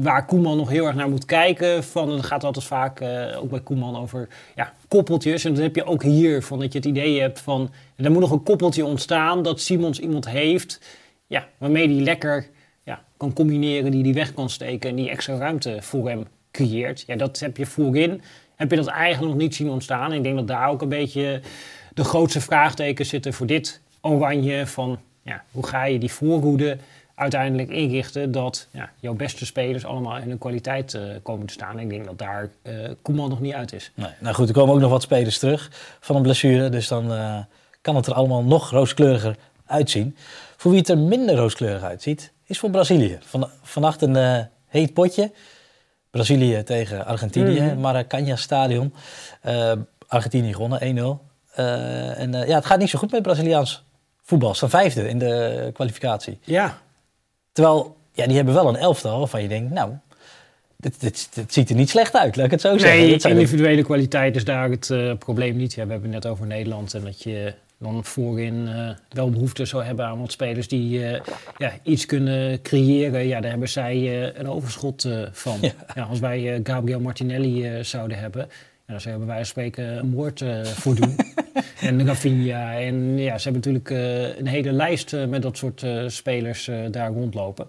waar 0.00 0.26
Koeman 0.26 0.56
nog 0.56 0.68
heel 0.68 0.86
erg 0.86 0.94
naar 0.94 1.08
moet 1.08 1.24
kijken. 1.24 1.84
Van, 1.84 2.10
het 2.10 2.24
gaat 2.24 2.44
altijd 2.44 2.64
vaak, 2.64 3.00
eh, 3.00 3.42
ook 3.42 3.50
bij 3.50 3.60
Koeman, 3.60 3.96
over 3.96 4.28
ja, 4.54 4.72
koppeltjes. 4.88 5.44
En 5.44 5.54
dan 5.54 5.62
heb 5.62 5.76
je 5.76 5.84
ook 5.84 6.02
hier 6.02 6.42
van 6.42 6.58
dat 6.58 6.72
je 6.72 6.78
het 6.78 6.86
idee 6.86 7.20
hebt 7.20 7.40
van... 7.40 7.70
er 7.96 8.10
moet 8.10 8.20
nog 8.20 8.30
een 8.30 8.42
koppeltje 8.42 8.84
ontstaan 8.84 9.42
dat 9.42 9.60
Simons 9.60 9.98
iemand 9.98 10.28
heeft... 10.28 10.80
Ja, 11.26 11.48
waarmee 11.58 11.88
hij 11.88 12.02
lekker 12.02 12.46
ja, 12.84 13.02
kan 13.16 13.32
combineren, 13.32 13.90
die 13.90 14.02
die 14.02 14.14
weg 14.14 14.34
kan 14.34 14.50
steken... 14.50 14.90
en 14.90 14.96
die 14.96 15.10
extra 15.10 15.36
ruimte 15.36 15.76
voor 15.80 16.08
hem 16.08 16.26
creëert. 16.50 17.04
Ja, 17.06 17.16
dat 17.16 17.38
heb 17.38 17.56
je 17.56 17.66
voorin. 17.66 18.22
Heb 18.56 18.70
je 18.70 18.76
dat 18.76 18.86
eigenlijk 18.86 19.32
nog 19.32 19.42
niet 19.42 19.54
zien 19.54 19.68
ontstaan. 19.68 20.12
Ik 20.12 20.22
denk 20.22 20.36
dat 20.36 20.46
daar 20.46 20.68
ook 20.68 20.82
een 20.82 20.88
beetje 20.88 21.40
de 21.94 22.04
grootste 22.04 22.40
vraagtekens 22.40 23.08
zitten 23.08 23.32
voor 23.32 23.46
dit 23.46 23.80
oranje. 24.00 24.66
Van 24.66 24.98
ja, 25.22 25.44
hoe 25.50 25.66
ga 25.66 25.84
je 25.84 25.98
die 25.98 26.12
voorhoede 26.12 26.78
uiteindelijk 27.22 27.70
inrichten 27.70 28.32
dat 28.32 28.66
ja, 28.70 28.90
jouw 29.00 29.14
beste 29.14 29.46
spelers 29.46 29.84
allemaal 29.84 30.16
in 30.16 30.28
hun 30.28 30.38
kwaliteit 30.38 30.94
eh, 30.94 31.02
komen 31.22 31.46
te 31.46 31.52
staan. 31.52 31.78
En 31.78 31.82
ik 31.84 31.90
denk 31.90 32.04
dat 32.04 32.18
daar 32.18 32.50
Koeman 33.02 33.28
nog 33.28 33.40
niet 33.40 33.54
uit 33.54 33.72
is. 33.72 33.90
Nee. 33.94 34.10
Nou 34.20 34.34
goed, 34.34 34.48
er 34.48 34.54
komen 34.54 34.74
ook 34.74 34.80
nog 34.80 34.90
wat 34.90 35.02
spelers 35.02 35.38
terug 35.38 35.70
van 36.00 36.16
een 36.16 36.22
blessure. 36.22 36.68
Dus 36.68 36.88
dan 36.88 37.12
eh, 37.12 37.38
kan 37.80 37.96
het 37.96 38.06
er 38.06 38.14
allemaal 38.14 38.42
nog 38.42 38.70
rooskleuriger 38.70 39.36
uitzien. 39.66 40.16
Voor 40.56 40.70
wie 40.70 40.80
het 40.80 40.88
er 40.88 40.98
minder 40.98 41.36
rooskleurig 41.36 41.82
uitziet, 41.82 42.32
is 42.46 42.58
voor 42.58 42.70
Brazilië. 42.70 43.18
Van, 43.20 43.48
vannacht 43.62 44.02
een 44.02 44.48
heet 44.66 44.94
potje. 44.94 45.32
Brazilië 46.10 46.62
tegen 46.62 47.06
Argentinië, 47.06 47.60
Mhm. 47.60 47.80
Maracanã 47.80 48.36
Stadion. 48.36 48.94
Argentinië 50.06 50.52
gewonnen, 50.52 50.80
1-0. 50.82 51.22
Eh, 51.54 52.20
en 52.20 52.32
ja, 52.32 52.54
het 52.54 52.66
gaat 52.66 52.78
niet 52.78 52.90
zo 52.90 52.98
goed 52.98 53.10
met 53.10 53.22
Braziliaans 53.22 53.84
voetbal. 54.22 54.50
Ze 54.50 54.56
staan 54.56 54.70
vijfde 54.70 55.08
in 55.08 55.18
de 55.18 55.70
kwalificatie. 55.72 56.38
Ja, 56.42 56.78
Terwijl, 57.52 57.96
ja, 58.12 58.26
die 58.26 58.36
hebben 58.36 58.54
wel 58.54 58.68
een 58.68 58.76
elftal 58.76 59.18
waarvan 59.18 59.42
je 59.42 59.48
denkt, 59.48 59.72
nou, 59.72 59.92
dit, 60.76 61.00
dit, 61.00 61.28
dit 61.34 61.52
ziet 61.52 61.70
er 61.70 61.76
niet 61.76 61.90
slecht 61.90 62.16
uit, 62.16 62.36
laat 62.36 62.44
ik 62.44 62.50
het 62.50 62.60
zo 62.60 62.78
zeggen. 62.78 63.00
nee, 63.00 63.18
individuele 63.18 63.82
kwaliteit 63.82 64.36
is 64.36 64.44
daar 64.44 64.70
het 64.70 64.90
eh, 64.90 65.12
probleem 65.18 65.56
niet. 65.56 65.74
Ja, 65.74 65.84
we 65.86 65.92
hebben 65.92 66.12
het 66.12 66.22
net 66.22 66.32
over 66.32 66.46
Nederland 66.46 66.94
en 66.94 67.04
dat 67.04 67.22
je 67.22 67.54
dan 67.78 68.04
voorin 68.04 68.68
eh, 68.68 68.90
wel 69.08 69.30
behoefte 69.30 69.64
zou 69.64 69.84
hebben 69.84 70.06
aan 70.06 70.20
wat 70.20 70.32
spelers 70.32 70.68
die 70.68 71.06
eh, 71.06 71.20
ja, 71.58 71.72
iets 71.82 72.06
kunnen 72.06 72.62
creëren. 72.62 73.26
Ja, 73.26 73.40
daar 73.40 73.50
hebben 73.50 73.68
zij 73.68 74.36
een 74.38 74.48
overschot 74.48 75.08
van. 75.32 75.58
Ja. 75.60 75.72
Ja. 75.94 76.02
als 76.02 76.20
wij 76.20 76.60
Gabriel 76.62 77.00
Martinelli 77.00 77.84
zouden 77.84 78.18
hebben, 78.18 78.48
ja, 78.92 78.98
dan 78.98 79.00
zouden 79.00 79.26
wij 79.26 79.44
spreken 79.44 79.98
een 79.98 80.08
moord 80.08 80.40
eh, 80.40 80.64
voor 80.64 80.94
doen. 80.94 81.16
en. 81.80 82.08
En 82.08 83.18
ja, 83.18 83.38
ze 83.38 83.50
hebben 83.50 83.72
natuurlijk 83.72 83.90
eh, 83.90 84.38
een 84.38 84.46
hele 84.46 84.72
lijst 84.72 85.12
eh, 85.12 85.26
met 85.26 85.42
dat 85.42 85.56
soort 85.56 85.86
spelers 86.06 86.70
daar 86.90 87.10
rondlopen. 87.10 87.66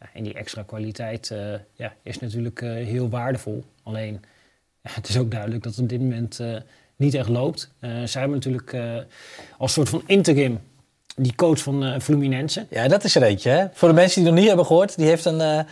Ja, 0.00 0.08
en 0.12 0.22
die 0.22 0.34
extra 0.34 0.62
kwaliteit 0.62 1.34
ja, 1.74 1.92
is 2.02 2.18
natuurlijk 2.18 2.60
heel 2.60 3.08
waardevol. 3.08 3.64
Alleen, 3.82 4.20
ja, 4.82 4.90
het 5.00 5.08
is 5.08 5.18
ook 5.18 5.30
duidelijk 5.30 5.62
dat 5.62 5.72
het 5.72 5.82
op 5.82 5.88
dit 5.88 6.00
moment 6.00 6.40
niet 6.96 7.14
echt 7.14 7.28
loopt. 7.28 7.74
Zij 7.80 8.20
hebben 8.20 8.30
natuurlijk 8.30 8.76
als 9.58 9.72
soort 9.72 9.88
van 9.88 10.02
interim 10.06 10.60
die 11.16 11.34
coach 11.34 11.58
van 11.58 12.00
Fluminense. 12.00 12.66
Ja, 12.70 12.88
dat 12.88 13.04
is 13.04 13.16
er 13.16 13.22
eentje. 13.22 13.50
Hè? 13.50 13.66
Voor 13.72 13.88
de 13.88 13.94
mensen 13.94 14.14
die 14.14 14.24
het 14.24 14.32
nog 14.32 14.40
niet 14.40 14.48
hebben 14.48 14.66
gehoord, 14.66 14.96
die 14.96 15.06
heeft 15.06 15.24
een 15.24 15.66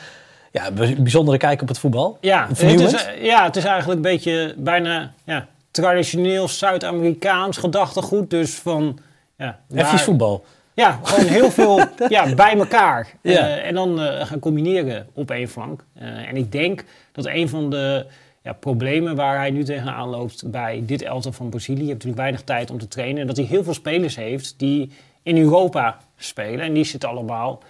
ja, 0.50 0.71
bij- 0.71 0.97
bijzondere 0.99 1.37
kijk 1.38 1.62
op 1.62 1.69
het 1.69 1.78
voetbal. 1.78 2.19
Ja, 2.21 2.47
het 2.49 2.62
is, 2.62 2.92
eh, 3.04 3.25
ja, 3.25 3.45
het 3.45 3.57
is 3.57 3.64
eigenlijk 3.64 3.97
een 3.97 4.11
beetje 4.12 4.54
bijna 4.57 5.12
ja, 5.25 5.47
traditioneel 5.71 6.49
Zuid-Amerikaans 6.49 7.57
gedachtegoed. 7.57 8.30
Dus 8.30 8.54
van... 8.54 8.99
Ja, 9.37 9.59
waar- 9.69 10.00
voetbal. 10.00 10.45
Ja, 10.75 11.00
gewoon 11.02 11.26
heel 11.26 11.50
veel 11.50 11.80
ja, 12.09 12.35
bij 12.35 12.57
elkaar. 12.59 13.09
Ja. 13.23 13.49
Eh, 13.49 13.66
en 13.66 13.75
dan 13.75 14.00
eh, 14.00 14.26
gaan 14.26 14.38
combineren 14.38 15.07
op 15.12 15.30
één 15.30 15.49
flank. 15.49 15.85
En 15.95 16.37
ik 16.37 16.52
denk 16.52 16.85
dat 17.12 17.26
een 17.26 17.49
van 17.49 17.71
de 17.71 18.07
ja, 18.42 18.52
problemen 18.52 19.16
waar 19.16 19.37
hij 19.37 19.50
nu 19.50 19.64
tegenaan 19.64 20.09
loopt 20.09 20.50
bij 20.50 20.83
dit 20.87 21.02
elftal 21.02 21.33
van 21.33 21.49
Brazilië... 21.49 21.83
je 21.83 21.88
hebt 21.88 21.92
natuurlijk 22.04 22.23
weinig 22.23 22.42
tijd 22.42 22.71
om 22.71 22.78
te 22.78 22.88
trainen... 22.88 23.26
dat 23.26 23.37
hij 23.37 23.47
heel 23.47 23.64
veel 23.64 23.75
spelers 23.75 24.16
heeft 24.16 24.54
die 24.57 24.92
in 25.23 25.38
Europa 25.38 25.99
spelen. 26.16 26.61
En 26.61 26.73
die 26.73 26.85
zitten 26.85 27.09
allemaal 27.09 27.62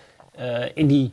in 0.74 0.86
die 0.86 1.12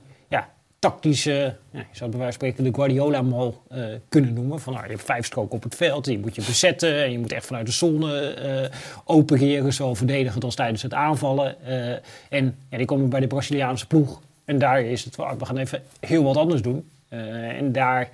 tactische... 0.90 1.56
Ja, 1.72 1.80
je 1.80 1.98
zou 1.98 2.10
bij 2.10 2.20
wijze 2.20 2.38
van 2.38 2.50
spreken 2.50 2.64
de 2.64 2.74
Guardiola-mal 2.74 3.64
eh, 3.70 3.86
kunnen 4.10 4.34
noemen. 4.34 4.60
Van, 4.60 4.74
nou, 4.74 4.86
je 4.86 4.92
hebt 4.92 5.04
vijf 5.04 5.26
stroken 5.26 5.56
op 5.56 5.64
het 5.64 5.76
veld, 5.76 6.06
die 6.06 6.20
moet 6.20 6.36
je 6.36 6.42
bezetten... 6.42 7.04
en 7.04 7.12
je 7.12 7.20
moet 7.20 7.32
echt 7.32 7.46
vanuit 7.46 7.66
de 7.66 7.72
zone 7.72 8.34
eh, 8.34 8.78
opereren... 9.06 9.74
zowel 9.74 9.96
verdedigend 9.96 10.44
als 10.44 10.56
tijdens 10.56 10.82
het 10.82 10.94
aanvallen. 10.94 11.66
Eh, 11.66 11.92
en 12.30 12.58
ja, 12.70 12.78
die 12.78 12.86
komen 12.86 13.10
bij 13.10 13.20
de 13.20 13.28
Braziliaanse 13.28 13.88
ploeg. 13.88 14.22
En 14.46 14.58
daar 14.58 14.82
is 14.82 15.04
het 15.04 15.16
van, 15.16 15.38
we 15.38 15.46
gaan 15.46 15.58
even 15.58 15.84
heel 16.00 16.24
wat 16.24 16.38
anders 16.38 16.62
doen. 16.62 16.90
En 17.10 17.72
daar, 17.72 18.10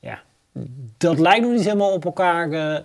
ja, 0.00 0.22
dat 0.96 1.18
lijkt 1.18 1.42
nog 1.42 1.52
niet 1.52 1.64
helemaal 1.64 1.92
op 1.92 2.04
elkaar 2.04 2.82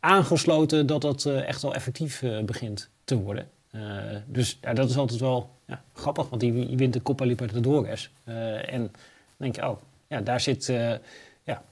aangesloten... 0.00 0.86
dat 0.86 1.00
dat 1.00 1.24
echt 1.24 1.62
wel 1.62 1.74
effectief 1.74 2.22
begint 2.44 2.88
te 3.04 3.16
worden. 3.16 3.48
Eh, 3.72 3.80
dus 4.26 4.58
ja, 4.60 4.72
dat 4.72 4.90
is 4.90 4.96
altijd 4.96 5.20
wel 5.20 5.50
ja, 5.66 5.82
grappig, 5.92 6.28
want 6.28 6.40
die, 6.40 6.76
wint 6.76 6.92
de 6.92 7.02
Copa 7.02 7.24
Libertadores. 7.24 8.10
Eh, 8.24 8.72
en 8.72 8.80
dan 8.80 8.90
denk 9.36 9.56
je, 9.56 9.68
oh, 9.68 9.76
ja, 10.06 10.20
daar 10.20 10.40
zit... 10.40 10.68
eh, 10.68 10.90
ja, 11.44 11.62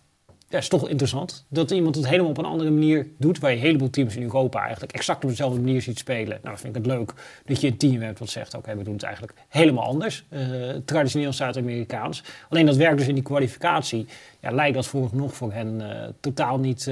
ja, 0.49 0.59
is 0.59 0.69
toch 0.69 0.89
interessant 0.89 1.45
dat 1.49 1.71
iemand 1.71 1.95
het 1.95 2.09
helemaal 2.09 2.31
op 2.31 2.39
een 2.39 2.45
andere 2.45 2.71
manier 2.71 3.07
doet. 3.19 3.39
Waar 3.39 3.51
je 3.51 3.57
een 3.57 3.63
heleboel 3.63 3.91
teams 3.91 4.17
in 4.17 4.23
Europa 4.23 4.63
eigenlijk 4.63 4.93
exact 4.93 5.25
op 5.25 5.31
dezelfde 5.31 5.61
manier 5.61 5.83
ziet 5.83 5.99
spelen. 5.99 6.29
Nou, 6.29 6.43
dan 6.43 6.59
vind 6.59 6.77
ik 6.77 6.85
het 6.85 6.93
leuk 6.93 7.13
dat 7.45 7.61
je 7.61 7.67
een 7.67 7.77
team 7.77 8.03
hebt 8.03 8.19
wat 8.19 8.29
zegt: 8.29 8.55
oké, 8.55 8.77
we 8.77 8.83
doen 8.83 8.95
het 8.95 9.03
eigenlijk 9.03 9.39
helemaal 9.49 9.85
anders. 9.85 10.25
traditioneel 10.85 11.33
Zuid-Amerikaans. 11.33 12.23
Alleen 12.49 12.67
dat 12.67 12.77
werkt 12.77 12.99
dus 12.99 13.09
in 13.09 13.15
die 13.15 13.23
kwalificatie. 13.23 14.07
Ja, 14.41 14.51
lijkt 14.51 14.75
dat 14.75 14.87
vooralsnog 14.87 15.35
voor 15.35 15.53
hen 15.53 15.83
totaal 16.21 16.59
niet 16.59 16.83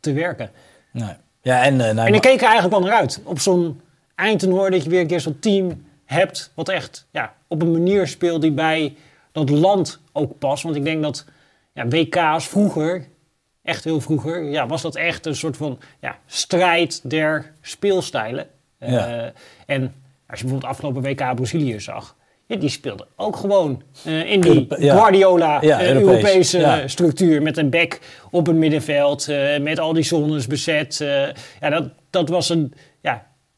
te 0.00 0.12
werken. 0.12 0.50
Nee. 0.92 1.14
Ja, 1.42 1.64
en, 1.64 1.76
nou, 1.76 1.98
En 1.98 2.14
ik 2.14 2.20
keek 2.20 2.40
er 2.40 2.48
eigenlijk 2.48 2.70
wel 2.70 2.80
naar 2.80 2.98
uit. 2.98 3.20
Op 3.24 3.38
zo'n 3.38 3.80
eindtoernooi 4.20 4.70
dat 4.70 4.84
je 4.84 4.90
weer 4.90 5.00
een 5.00 5.06
keer 5.06 5.20
zo'n 5.20 5.38
team 5.38 5.84
hebt... 6.04 6.52
wat 6.54 6.68
echt 6.68 7.06
ja, 7.10 7.34
op 7.46 7.62
een 7.62 7.72
manier 7.72 8.08
speelt 8.08 8.42
die 8.42 8.52
bij 8.52 8.94
dat 9.32 9.50
land 9.50 10.00
ook 10.12 10.38
past. 10.38 10.62
Want 10.62 10.76
ik 10.76 10.84
denk 10.84 11.02
dat 11.02 11.24
ja, 11.72 11.88
WK's 11.88 12.48
vroeger, 12.48 13.06
echt 13.62 13.84
heel 13.84 14.00
vroeger... 14.00 14.44
Ja, 14.44 14.66
was 14.66 14.82
dat 14.82 14.96
echt 14.96 15.26
een 15.26 15.36
soort 15.36 15.56
van 15.56 15.78
ja, 16.00 16.18
strijd 16.26 17.10
der 17.10 17.52
speelstijlen. 17.60 18.46
Ja. 18.78 19.08
Eh, 19.08 19.30
en 19.66 19.82
als 20.26 20.38
je 20.38 20.44
bijvoorbeeld 20.44 20.64
afgelopen 20.72 21.02
WK 21.02 21.34
Brazilië 21.34 21.80
zag... 21.80 22.18
Ja, 22.46 22.56
die 22.56 22.68
speelde 22.68 23.06
ook 23.16 23.36
gewoon 23.36 23.82
eh, 24.04 24.30
in 24.30 24.40
die 24.40 24.50
Europe-. 24.50 24.76
Guardiola 24.80 25.58
Ja, 25.60 25.80
eh, 25.80 25.92
Europees, 25.92 26.54
Europese 26.54 26.82
structuur 26.86 27.42
met 27.42 27.56
een 27.56 27.70
back 27.70 27.98
op 28.30 28.46
het 28.46 28.56
middenveld, 28.56 29.28
met 29.60 29.78
al 29.78 29.92
die 29.92 30.02
zones 30.02 30.46
bezet. 30.46 30.96
ja, 31.60 31.70
dat, 31.70 31.88
dat 32.10 32.28
was 32.28 32.48
een 32.48 32.74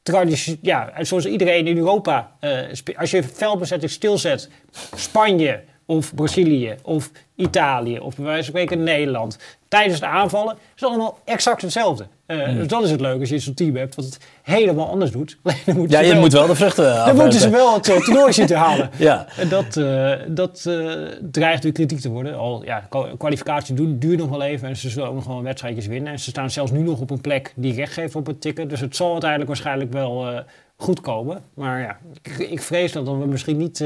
traditie, 0.03 0.59
ja, 0.63 0.93
zoals 1.01 1.27
iedereen 1.27 1.67
in 1.67 1.77
Europa. 1.77 2.37
eh, 2.41 2.97
als 2.97 3.11
je 3.11 3.23
veldbezetting 3.23 3.91
stilzet, 3.91 4.49
Spanje 4.95 5.65
of 5.87 6.15
Brazilië 6.15 6.75
of 6.83 7.11
Italië 7.43 7.99
of 7.99 8.17
bij 8.17 8.25
wijze 8.25 8.43
van 8.51 8.61
spreken 8.61 8.83
Nederland, 8.85 9.39
tijdens 9.69 10.01
de 10.01 10.07
aanvallen, 10.07 10.55
is 10.55 10.81
het 10.81 10.89
allemaal 10.89 11.19
exact 11.25 11.63
hetzelfde. 11.63 12.07
Eh, 12.27 12.43
Hmm. 12.45 12.57
Dus 12.57 12.67
dat 12.67 12.83
is 12.83 12.91
het 12.91 13.01
leuke 13.01 13.21
als 13.21 13.29
je 13.29 13.39
zo'n 13.39 13.55
team 13.55 13.77
hebt 13.77 13.95
wat 13.95 14.05
het 14.05 14.19
helemaal 14.43 14.89
anders 14.89 15.11
doet. 15.11 15.39
Dan 15.67 15.77
moeten 15.77 15.99
ja, 15.99 16.05
je 16.05 16.13
wel- 16.13 16.21
moet 16.21 16.33
wel 16.33 16.47
de 16.47 16.55
vruchten 16.55 16.85
dan 16.85 16.93
afwerpen. 16.93 17.23
moeten 17.23 17.41
ze 17.41 17.51
wel 17.51 17.75
het 17.75 17.89
eh, 17.89 17.97
toernooi 17.97 18.33
zien 18.33 18.47
te 18.47 18.55
halen. 18.55 18.91
Ja. 18.99 19.27
En 19.39 19.49
dat, 19.49 19.77
eh, 19.77 20.13
dat 20.29 20.71
dreigt 21.31 21.63
weer 21.63 21.73
kritiek 21.73 22.01
te 22.01 22.09
worden. 22.11 22.37
Al, 22.37 22.65
ja, 22.65 22.79
kwa- 22.89 23.17
kwalificatie 23.19 23.75
doen, 23.75 23.99
duurt 23.99 24.19
nog 24.19 24.29
wel 24.29 24.43
even 24.43 24.69
en 24.69 24.77
ze 24.77 24.89
zullen 24.91 25.09
ook 25.09 25.15
nog 25.15 25.27
wel 25.27 25.43
wedstrijdjes 25.43 25.87
winnen. 25.87 26.13
En 26.13 26.19
ze 26.19 26.31
staan 26.31 26.51
zelfs 26.51 26.71
nu 26.71 26.79
nog 26.83 27.01
op 27.01 27.11
een 27.11 27.21
plek 27.21 27.53
die 27.57 27.75
recht 27.75 27.93
geeft 27.93 28.15
op 28.17 28.27
het 28.27 28.41
tikken. 28.41 28.69
Dus 28.69 28.81
het 28.81 28.97
zal 28.97 29.11
uiteindelijk 29.11 29.49
waarschijnlijk 29.51 29.93
wel 29.93 30.43
goed 30.77 31.01
komen. 31.01 31.43
Maar 31.55 31.81
ja, 31.81 31.97
ik, 32.23 32.39
ik 32.39 32.63
vrees 32.63 32.93
dat 32.93 33.05
we 33.07 33.13
misschien 33.27 33.57
niet 33.57 33.85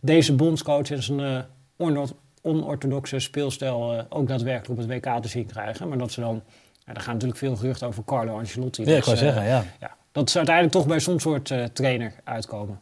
deze 0.00 0.34
bondscoach 0.34 0.90
en 0.90 1.02
zijn 1.02 1.44
ono- 1.76 2.06
onorthodoxe 2.48 3.18
speelstijl 3.18 3.92
eh, 3.92 4.04
ook 4.08 4.28
daadwerkelijk 4.28 4.80
op 4.80 4.88
het 4.88 5.04
WK 5.04 5.22
te 5.22 5.28
zien 5.28 5.46
krijgen. 5.46 5.88
Maar 5.88 5.98
dat 5.98 6.12
ze 6.12 6.20
dan, 6.20 6.42
ja, 6.86 6.94
er 6.94 7.00
gaan 7.00 7.12
natuurlijk 7.12 7.38
veel 7.38 7.56
geruchten 7.56 7.86
over 7.86 8.04
Carlo 8.04 8.38
Ancelotti. 8.38 8.84
Ja, 8.84 8.96
ik 8.96 9.04
Dus, 9.04 9.12
eh, 9.12 9.18
zeggen, 9.18 9.44
ja. 9.44 9.64
ja, 9.80 9.96
dat 10.12 10.30
ze 10.30 10.36
uiteindelijk 10.36 10.76
toch 10.76 10.86
bij 10.86 11.00
zo'n 11.00 11.20
soort 11.20 11.50
eh, 11.50 11.64
trainer 11.64 12.12
uitkomen. 12.24 12.78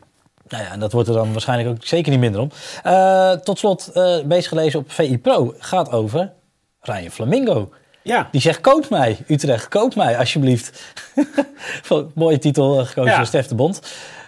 Nou 0.48 0.62
ja, 0.64 0.70
en 0.72 0.80
dat 0.80 0.92
wordt 0.92 1.08
er 1.08 1.14
dan 1.14 1.32
waarschijnlijk 1.32 1.68
ook 1.68 1.84
zeker 1.84 2.10
niet 2.10 2.20
minder 2.20 2.40
om. 2.40 2.50
Tot 3.44 3.58
slot, 3.58 3.90
bezig 4.26 4.48
gelezen 4.48 4.78
op 4.80 4.90
VI 4.92 5.18
Pro, 5.18 5.54
gaat 5.58 5.90
over 5.90 6.32
Ryan 6.80 7.10
Flamingo. 7.10 7.70
Ja, 8.02 8.28
Die 8.30 8.40
zegt, 8.40 8.60
koop 8.60 8.88
mij, 8.90 9.18
Utrecht, 9.28 9.68
koop 9.68 9.94
mij 9.94 10.18
alsjeblieft. 10.18 10.94
Mooie 12.14 12.38
titel 12.38 12.84
gekozen 12.84 13.10
Ja. 13.10 13.16
door 13.16 13.26
Stef 13.26 13.46
de 13.46 13.54
Bond. 13.54 13.80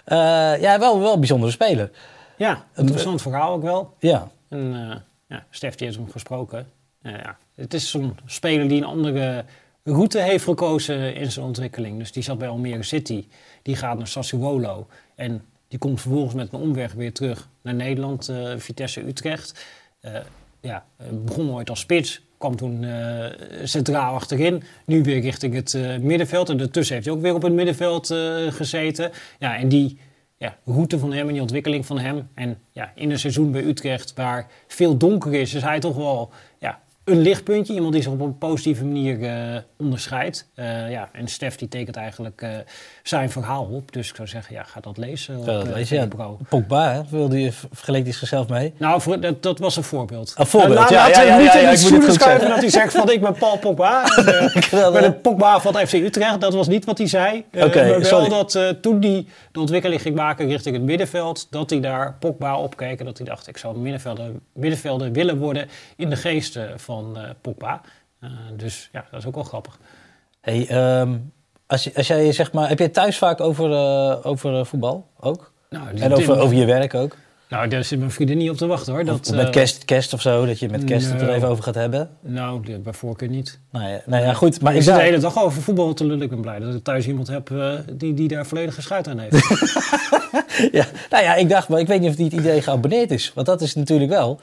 Ja, 0.05 0.79
wel, 0.79 0.99
wel 0.99 1.13
een 1.13 1.19
bijzondere 1.19 1.51
speler. 1.51 1.91
ja 2.37 2.63
interessant 2.75 3.21
verhaal 3.21 3.53
ook 3.53 3.63
wel. 3.63 3.93
Ja, 3.99 4.27
En 4.49 4.73
uh, 4.73 4.95
ja, 5.29 5.45
Stef 5.49 5.75
die 5.75 5.87
heeft 5.87 5.99
hem 5.99 6.09
gesproken. 6.09 6.67
Ja, 7.01 7.37
het 7.55 7.73
is 7.73 7.89
zo'n 7.89 8.17
speler 8.25 8.67
die 8.67 8.77
een 8.77 8.87
andere 8.87 9.45
route 9.83 10.19
heeft 10.19 10.43
gekozen 10.43 11.15
in 11.15 11.31
zijn 11.31 11.45
ontwikkeling. 11.45 11.97
Dus 11.97 12.11
die 12.11 12.23
zat 12.23 12.37
bij 12.37 12.47
Almere 12.47 12.83
City. 12.83 13.27
Die 13.61 13.75
gaat 13.75 13.97
naar 13.97 14.07
Sassuolo. 14.07 14.87
En 15.15 15.45
die 15.67 15.79
komt 15.79 16.01
vervolgens 16.01 16.33
met 16.33 16.53
een 16.53 16.59
omweg 16.59 16.93
weer 16.93 17.13
terug 17.13 17.49
naar 17.61 17.73
Nederland, 17.73 18.29
uh, 18.29 18.57
Vitesse 18.57 19.07
Utrecht. 19.07 19.65
Uh, 20.01 20.17
ja, 20.61 20.85
begon 21.11 21.51
ooit 21.51 21.69
als 21.69 21.79
spits. 21.79 22.21
Kwam 22.37 22.55
toen 22.55 22.83
uh, 22.83 23.25
centraal 23.63 24.13
achterin. 24.15 24.63
Nu 24.85 25.03
weer 25.03 25.21
richting 25.21 25.53
het 25.53 26.01
middenveld. 26.01 26.49
En 26.49 26.57
daartussen 26.57 26.95
heeft 26.95 27.07
hij 27.07 27.15
ook 27.15 27.21
weer 27.21 27.33
op 27.33 27.41
het 27.41 27.53
middenveld 27.53 28.07
gezeten. 28.49 29.11
Ja, 29.39 29.57
en 29.57 29.69
die 29.69 29.99
ja, 30.39 30.57
route 30.65 30.99
van 30.99 31.13
hem 31.13 31.27
en 31.27 31.33
die 31.33 31.41
ontwikkeling 31.41 31.85
van 31.85 31.99
hem. 31.99 32.29
En 32.33 32.61
ja, 32.71 32.91
in 32.95 33.11
een 33.11 33.19
seizoen 33.19 33.51
bij 33.51 33.63
Utrecht 33.63 34.13
waar 34.13 34.47
veel 34.67 34.97
donker 34.97 35.33
is, 35.33 35.53
is 35.53 35.61
hij 35.61 35.79
toch 35.79 35.95
wel 35.95 36.31
ja, 36.59 36.79
een 37.09 37.21
lichtpuntje. 37.21 37.73
Iemand 37.73 37.93
die 37.93 38.01
zich 38.01 38.11
op 38.11 38.19
een 38.19 38.37
positieve 38.37 38.85
manier 38.85 39.23
eh, 39.23 39.61
onderscheidt. 39.77 40.47
Eh, 40.53 40.91
ja, 40.91 41.09
en 41.11 41.27
Stef 41.27 41.55
die 41.55 41.67
tekent 41.67 41.95
eigenlijk 41.95 42.41
eh, 42.41 42.49
zijn 43.03 43.29
verhaal 43.29 43.63
op. 43.63 43.91
Dus 43.91 44.09
ik 44.09 44.15
zou 44.15 44.27
zeggen, 44.27 44.55
ja, 44.55 44.63
ga 44.63 44.79
dat 44.79 44.97
lezen. 44.97 45.43
Ga 45.43 45.45
dat 45.45 45.67
op, 45.67 45.73
lezen, 45.73 45.97
ja. 45.97 46.27
Pogba, 46.49 46.93
hè? 46.93 47.01
Wilde 47.09 47.39
je, 47.41 47.51
vergeleek 47.71 48.03
hij 48.03 48.13
zichzelf 48.13 48.47
mee? 48.47 48.73
Nou, 48.77 49.01
voor, 49.01 49.19
dat, 49.19 49.43
dat 49.43 49.59
was 49.59 49.75
een 49.75 49.83
voorbeeld. 49.83 50.33
Een 50.37 50.45
voorbeeld, 50.45 50.79
Nou, 50.79 50.93
ja, 50.93 51.07
laten 51.07 51.25
ja, 51.25 51.37
niet 51.37 51.53
in 51.53 51.69
de 51.69 51.77
stoelen 51.77 52.13
schuiven 52.13 52.49
dat 52.49 52.59
hij 52.59 52.69
zegt 52.69 52.93
van 52.93 53.11
ik 53.11 53.21
ben 53.21 53.33
Paul 53.33 53.57
Pogba. 53.57 54.03
En, 54.03 54.93
ben 54.93 55.01
de 55.01 55.13
Pogba 55.21 55.59
van 55.59 55.73
FC 55.73 55.93
Utrecht. 55.93 56.41
Dat 56.41 56.53
was 56.53 56.67
niet 56.67 56.85
wat 56.85 56.97
hij 56.97 57.07
zei. 57.07 57.45
Oké, 57.53 57.89
maar 57.89 57.99
wel 57.99 58.29
dat 58.29 58.59
toen 58.81 59.01
hij 59.01 59.25
de 59.51 59.59
ontwikkeling 59.59 60.01
ging 60.01 60.15
maken 60.15 60.47
richting 60.47 60.75
het 60.75 60.85
middenveld... 60.85 61.47
dat 61.49 61.69
hij 61.69 61.79
daar 61.79 62.15
Pogba 62.19 62.57
opkeek 62.57 62.99
en 62.99 63.05
dat 63.05 63.17
hij 63.17 63.27
dacht... 63.27 63.47
ik 63.47 63.57
zou 63.57 63.77
middenvelder, 63.77 64.31
middenvelder 64.53 65.11
willen 65.11 65.37
worden 65.37 65.69
in 65.95 66.09
de 66.09 66.15
geest 66.15 66.55
eh, 66.55 66.63
van 66.99 67.17
eh, 67.17 67.29
Pogba. 67.41 67.81
Eh, 68.19 68.29
dus 68.57 68.89
ja, 68.91 69.05
dat 69.11 69.19
is 69.19 69.25
ook 69.25 69.35
wel 69.35 69.43
grappig. 69.43 69.79
Hey, 70.41 70.67
ehm, 70.67 71.17
als, 71.67 71.95
als 71.95 72.07
jij 72.07 72.31
zeg 72.31 72.51
maar, 72.51 72.69
heb 72.69 72.77
je 72.77 72.83
het 72.83 72.93
thuis 72.93 73.17
vaak 73.17 73.41
over, 73.41 73.71
eh, 73.71 74.25
over 74.25 74.65
voetbal 74.65 75.07
ook? 75.19 75.51
Nou, 75.69 75.97
En 75.97 76.13
over, 76.13 76.39
over 76.39 76.55
je 76.55 76.65
werk 76.65 76.93
ook? 76.93 77.15
nou 77.49 77.67
daar 77.67 77.83
zit 77.83 77.99
mijn 77.99 78.11
vriendin 78.11 78.37
niet 78.37 78.49
op 78.49 78.57
te 78.57 78.67
wachten 78.67 78.93
hoor. 78.93 79.05
Dat, 79.05 79.29
Of 79.29 79.35
met 79.35 79.49
kerst, 79.49 79.85
kerst 79.85 80.13
of 80.13 80.21
zo, 80.21 80.45
dat 80.45 80.59
je 80.59 80.69
met 80.69 80.83
kerst 80.83 81.09
het 81.09 81.19
er 81.19 81.25
nou. 81.25 81.37
even 81.37 81.47
over 81.47 81.63
gaat 81.63 81.75
hebben? 81.75 82.09
Nou, 82.21 82.79
bij 82.79 82.93
voorkeur 82.93 83.29
niet. 83.29 83.59
Nou 83.71 83.89
ja, 83.89 84.01
nou 84.05 84.23
ja 84.23 84.33
goed. 84.33 84.61
Maar 84.61 84.75
ik 84.75 84.81
zit 84.81 84.95
de 84.95 85.01
hele 85.01 85.17
dag 85.17 85.43
over 85.43 85.61
voetbal 85.61 85.93
te 85.93 86.05
lullen. 86.05 86.21
Ik 86.21 86.29
ben 86.29 86.41
blij 86.41 86.59
dat 86.59 86.73
ik 86.73 86.83
thuis 86.83 87.07
iemand 87.07 87.27
heb 87.27 87.51
die, 87.93 88.13
die 88.13 88.27
daar 88.27 88.45
volledige 88.45 88.81
schuit 88.81 89.07
aan 89.07 89.19
heeft. 89.19 89.49
ja, 90.79 90.85
nou 91.09 91.23
ja, 91.23 91.35
ik 91.35 91.49
dacht, 91.49 91.69
maar 91.69 91.79
ik 91.79 91.87
weet 91.87 91.99
niet 91.99 92.09
of 92.09 92.15
die 92.15 92.25
het 92.25 92.33
idee 92.33 92.61
geabonneerd 92.61 93.11
is. 93.11 93.31
Want 93.33 93.47
dat 93.47 93.61
is 93.61 93.75
natuurlijk 93.75 94.09
wel 94.09 94.39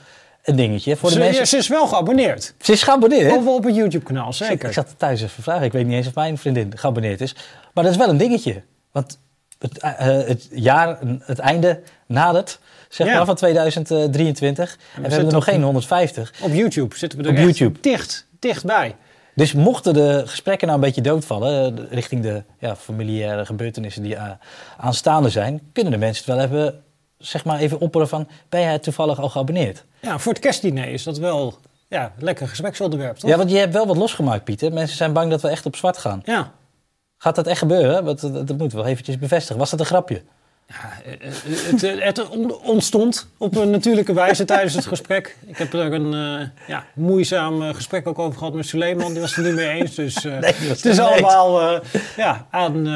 een 0.47 0.57
dingetje. 0.57 0.97
Voor 0.97 1.09
de 1.09 1.15
ze, 1.15 1.21
mensen... 1.21 1.47
ze 1.47 1.57
is 1.57 1.69
wel 1.69 1.87
geabonneerd. 1.87 2.55
Ze 2.61 2.73
is 2.73 2.83
geabonneerd, 2.83 3.31
hè? 3.31 3.37
Of 3.37 3.47
op 3.47 3.65
het 3.65 3.75
YouTube-kanaal, 3.75 4.29
Ik 4.29 4.35
zeker. 4.35 4.73
zat 4.73 4.89
er 4.89 4.97
thuis 4.97 5.23
even 5.23 5.43
vragen. 5.43 5.65
Ik 5.65 5.73
weet 5.73 5.87
niet 5.87 5.95
eens 5.97 6.07
of 6.07 6.15
mijn 6.15 6.39
vriendin 6.39 6.73
geabonneerd 6.79 7.21
is. 7.21 7.35
Maar 7.75 7.85
dat 7.85 7.93
is 7.93 7.99
wel 7.99 8.09
een 8.09 8.17
dingetje. 8.17 8.63
Want 8.93 9.19
het, 9.59 9.79
eh, 9.79 9.93
het 10.07 10.49
jaar, 10.51 10.99
het 11.21 11.39
einde 11.39 11.81
nadert, 12.07 12.59
zeg 12.89 13.07
Ja. 13.07 13.17
maar, 13.17 13.27
van 13.27 13.35
2023. 13.35 14.79
En 14.95 15.03
we 15.03 15.09
hebben 15.09 15.27
er 15.29 15.35
nog 15.35 15.45
geen 15.45 15.63
150. 15.63 16.33
Op 16.43 16.53
YouTube 16.53 16.97
zitten 16.97 17.19
we 17.19 17.25
er 17.25 17.31
Op 17.31 17.37
YouTube. 17.37 17.81
dicht, 17.81 18.27
dichtbij. 18.39 18.97
Dus 19.35 19.53
mochten 19.53 19.95
de 19.95 20.23
gesprekken 20.27 20.67
nou 20.69 20.81
een 20.81 20.87
beetje 20.87 21.01
doodvallen... 21.01 21.79
eh, 21.79 21.85
richting 21.91 22.23
de 22.23 22.43
ja, 22.59 22.77
familiaire 22.77 23.47
gebeurtenissen 23.47 24.03
die 24.03 24.15
eh, 24.17 24.31
aanstaande 24.79 25.29
zijn... 25.29 25.61
kunnen 25.73 25.93
de 25.93 25.99
mensen 25.99 26.25
het 26.25 26.35
wel 26.35 26.45
even, 26.61 26.83
zeg 27.19 27.45
maar, 27.45 27.59
even 27.59 27.81
opperen 27.81 28.09
van... 28.09 28.29
ben 28.49 28.61
jij 28.61 28.79
toevallig 28.79 29.21
al 29.21 29.29
geabonneerd? 29.29 29.85
Ja, 30.01 30.19
voor 30.19 30.33
het 30.33 30.43
kerstdiner 30.43 30.89
is 30.89 31.03
dat 31.03 31.19
wel 31.19 31.59
ja, 31.89 32.13
lekker 32.19 32.49
gespreksonderwerp, 32.49 33.17
toch? 33.17 33.31
Ja, 33.31 33.37
want 33.37 33.51
je 33.51 33.59
hebt 33.59 33.73
wel 33.73 33.87
wat 33.87 33.97
losgemaakt, 33.97 34.45
Pieter. 34.45 34.73
Mensen 34.73 34.97
zijn 34.97 35.13
bang 35.13 35.31
dat 35.31 35.41
we 35.43 35.49
echt 35.49 35.67
op 35.67 35.77
zwart 35.77 35.99
gaan. 35.99 36.23
Ja. 36.25 36.53
Gaat 37.17 37.35
dat 37.35 37.47
echt 37.47 37.59
gebeuren? 37.59 38.05
Want 38.05 38.21
dat, 38.21 38.33
dat 38.33 38.59
moeten 38.59 38.77
we 38.77 38.83
wel 38.83 38.93
eventjes 38.93 39.19
bevestigen. 39.19 39.59
Was 39.59 39.71
dat 39.71 39.81
een 39.81 39.87
grapje? 39.87 40.23
Ja, 40.69 41.03
eh, 41.05 41.13
eh, 41.13 41.33
het, 41.71 41.83
eh, 41.83 42.05
het 42.05 42.29
on- 42.29 42.55
ontstond 42.63 43.29
op 43.39 43.57
een 43.57 43.71
natuurlijke 43.71 44.13
wijze 44.13 44.45
tijdens 44.45 44.75
het 44.75 44.87
gesprek. 44.87 45.37
Ik 45.47 45.57
heb 45.59 45.73
er 45.73 45.93
een 45.93 46.11
ja, 46.67 46.85
moeizaam 46.95 47.75
gesprek 47.75 48.07
ook 48.07 48.19
over 48.19 48.39
gehad 48.39 48.55
met 48.55 48.67
Suleiman. 48.67 49.13
Die 49.13 49.21
was 49.21 49.37
het 49.37 49.45
er 49.45 49.53
niet 49.53 49.61
mee 49.61 49.69
eens. 49.81 49.95
Dus 49.95 50.23
Nee, 50.25 50.33
het 50.41 50.85
is 50.85 50.97
het 50.97 50.99
allemaal 50.99 51.81
ja, 52.17 52.47
aan 52.51 52.87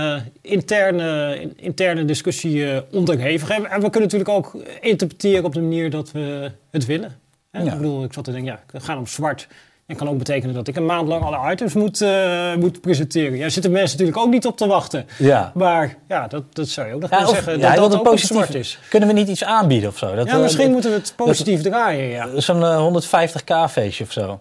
interne, 0.43 1.39
in- 1.41 1.53
interne 1.57 2.05
discussie 2.05 2.83
onderhevig. 2.93 3.49
En, 3.51 3.57
en 3.71 3.81
we 3.81 3.91
kunnen 3.91 4.01
natuurlijk 4.11 4.29
ook 4.31 4.57
interpreteren 4.81 5.45
op 5.45 5.55
de 5.55 5.61
manier 5.61 5.91
dat 5.91 6.11
we 6.13 6.51
het 6.71 6.87
willen. 6.87 7.19
Hè? 7.51 7.63
Ja. 7.63 7.73
Ik 7.73 7.77
bedoel, 7.77 8.05
ik 8.05 8.13
zat 8.13 8.25
te 8.25 8.33
denken, 8.33 8.53
ja, 8.53 8.61
we 8.71 8.81
gaan 8.81 8.99
op 8.99 9.09
zwart. 9.09 9.49
En 9.90 9.96
kan 9.96 10.09
ook 10.09 10.18
betekenen 10.18 10.55
dat 10.55 10.68
ik 10.68 10.76
een 10.76 10.87
maand 10.87 11.09
lang 11.09 11.22
alle 11.24 11.53
items 11.53 11.74
moet, 11.74 12.00
eh, 12.00 12.55
moet 12.55 12.81
presenteren. 12.81 13.33
Ja, 13.35 13.40
daar 13.40 13.50
zitten 13.50 13.70
mensen 13.70 13.98
natuurlijk 13.98 14.26
ook 14.26 14.33
niet 14.33 14.46
op 14.46 14.57
te 14.57 14.66
wachten. 14.66 15.07
Ja. 15.18 15.50
Maar 15.55 15.94
ja, 16.09 16.26
dat, 16.26 16.42
dat 16.53 16.68
zou 16.68 16.87
je 16.88 16.94
ook 16.94 17.00
nog 17.00 17.11
Ja, 17.11 17.16
kunnen 17.16 17.35
of- 17.37 17.42
zeggen. 17.44 17.62
ja, 17.62 17.74
dat 17.74 17.85
het 17.92 18.00
ook 18.00 18.11
op 18.12 18.18
zwart 18.18 18.46
positief. 18.46 18.61
is. 18.61 18.79
Kunnen 18.88 19.09
we 19.09 19.14
niet 19.14 19.29
iets 19.29 19.44
aanbieden 19.44 19.88
of 19.88 19.98
zo? 19.98 20.14
Dat, 20.14 20.26
Ja, 20.26 20.33
eh, 20.35 20.40
misschien 20.40 20.64
dat- 20.64 20.72
moeten 20.72 20.90
we 20.90 20.96
het 20.96 21.12
positief 21.16 21.62
draaien, 21.62 22.09
ja. 22.09 22.40
Zo'n 22.40 22.62
eh, 22.62 22.76
150k 22.79 23.68
feestje 23.70 24.05
of 24.05 24.12
zo. 24.12 24.40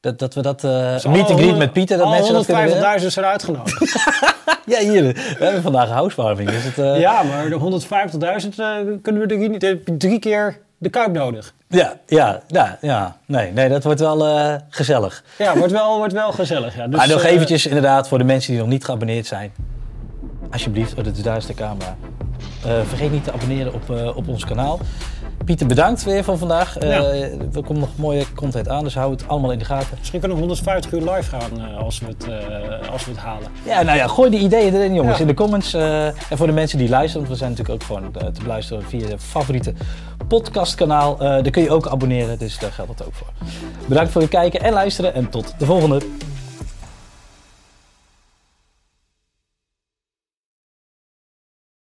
Dat, 0.00 0.18
dat 0.18 0.34
we 0.34 0.42
dat... 0.42 0.64
eh 0.64 0.92
Dus 0.92 1.04
meet 1.06 1.30
and 1.30 1.40
greet 1.40 1.56
met 1.56 1.72
Pieter, 1.72 1.98
dat 1.98 2.08
mensen 2.10 2.34
dat 2.34 2.44
kunnen 2.46 2.64
winnen. 2.64 3.00
150.000 3.00 3.06
zijn 3.12 3.26
uitgenodigd. 3.26 3.82
Ja, 4.66 4.78
hier. 4.78 5.02
We 5.38 5.44
hebben 5.44 5.62
vandaag 5.62 5.88
housewarming. 5.88 6.50
Dus 6.50 6.62
het, 6.64 6.78
eh, 6.78 7.00
ja, 7.00 7.22
maar 7.22 7.48
de 7.48 7.54
150.000 7.56 8.58
eh, 8.58 8.66
kunnen 9.02 9.22
we 9.22 9.26
drie, 9.28 9.58
de- 9.58 9.82
drie 9.98 10.18
keer 10.18 10.58
de 10.84 10.90
kuip 10.90 11.12
nodig. 11.12 11.54
ja, 11.68 11.96
ja, 12.06 12.40
ja, 12.46 12.78
ja. 12.80 13.16
Nee, 13.26 13.52
nee, 13.52 13.68
dat 13.68 13.84
wordt 13.84 14.00
wel 14.00 14.26
eh, 14.26 14.54
gezellig. 14.68 15.24
Ja, 15.38 15.56
wordt 15.56 15.72
wel, 15.72 15.96
wordt 15.96 16.12
wel 16.12 16.32
gezellig. 16.32 16.76
Ja. 16.76 16.86
Dus, 16.86 16.96
maar 16.96 17.08
nog 17.08 17.22
eh, 17.22 17.30
eventjes 17.30 17.66
inderdaad 17.66 18.08
voor 18.08 18.18
de 18.18 18.24
mensen 18.24 18.52
die 18.52 18.60
nog 18.60 18.70
niet 18.70 18.84
geabonneerd 18.84 19.26
zijn. 19.26 19.52
Alsjeblieft, 20.50 20.94
oh, 20.94 21.04
dat 21.04 21.16
is 21.16 21.22
daar 21.22 21.36
is 21.36 21.46
de 21.46 21.54
camera. 21.54 21.96
Eh, 22.64 22.72
vergeet 22.86 23.12
niet 23.12 23.24
te 23.24 23.32
abonneren 23.32 23.72
op, 23.72 23.90
op 24.16 24.28
ons 24.28 24.44
kanaal. 24.44 24.78
Pieter, 25.44 25.66
bedankt 25.66 26.04
weer 26.04 26.24
voor 26.24 26.38
vandaag. 26.38 26.78
Eh, 26.78 26.88
Ja. 26.88 27.02
Er 27.54 27.62
komt 27.64 27.78
nog 27.78 27.88
mooie 27.96 28.24
content 28.34 28.68
aan, 28.68 28.84
dus 28.84 28.94
hou 28.94 29.10
het 29.12 29.28
allemaal 29.28 29.52
in 29.52 29.58
de 29.58 29.64
gaten. 29.64 29.96
Misschien 29.98 30.18
kunnen 30.20 30.36
we 30.38 30.42
150 30.44 30.92
uur 30.92 31.00
live 31.00 31.22
gaan 31.38 31.60
eh, 31.70 31.78
als, 31.82 31.98
we 32.00 32.06
het, 32.06 32.28
eh, 32.28 32.90
als 32.92 33.04
we 33.04 33.10
het 33.10 33.20
halen. 33.20 33.48
Ja, 33.64 33.82
nou 33.82 33.96
ja, 33.98 34.06
gooi 34.08 34.30
die 34.30 34.40
ideeën 34.40 34.74
erin, 34.74 34.94
jongens, 34.94 35.14
Ja. 35.16 35.20
in 35.22 35.26
de 35.28 35.34
comments. 35.34 35.74
en 35.74 36.14
voor 36.36 36.46
de 36.46 36.52
mensen 36.52 36.78
die 36.78 36.88
luisteren, 36.88 37.18
want 37.26 37.32
we 37.32 37.44
zijn 37.44 37.50
natuurlijk 37.50 37.82
ook 37.82 37.86
gewoon 37.88 38.10
te 38.32 38.40
beluisteren 38.42 38.82
via 38.82 39.08
je 39.08 39.18
favoriete 39.18 39.72
podcastkanaal. 40.28 41.16
daar 41.16 41.50
kun 41.50 41.62
je 41.62 41.70
ook 41.70 41.86
abonneren, 41.88 42.38
dus 42.38 42.58
daar 42.58 42.72
geldt 42.72 42.90
het 42.98 43.06
ook 43.06 43.14
voor. 43.14 43.26
Bedankt 43.86 44.10
voor 44.12 44.20
het 44.20 44.30
kijken 44.30 44.60
en 44.60 44.72
luisteren 44.72 45.14
en 45.14 45.28
tot 45.30 45.54
de 45.58 45.64
volgende. 45.66 46.00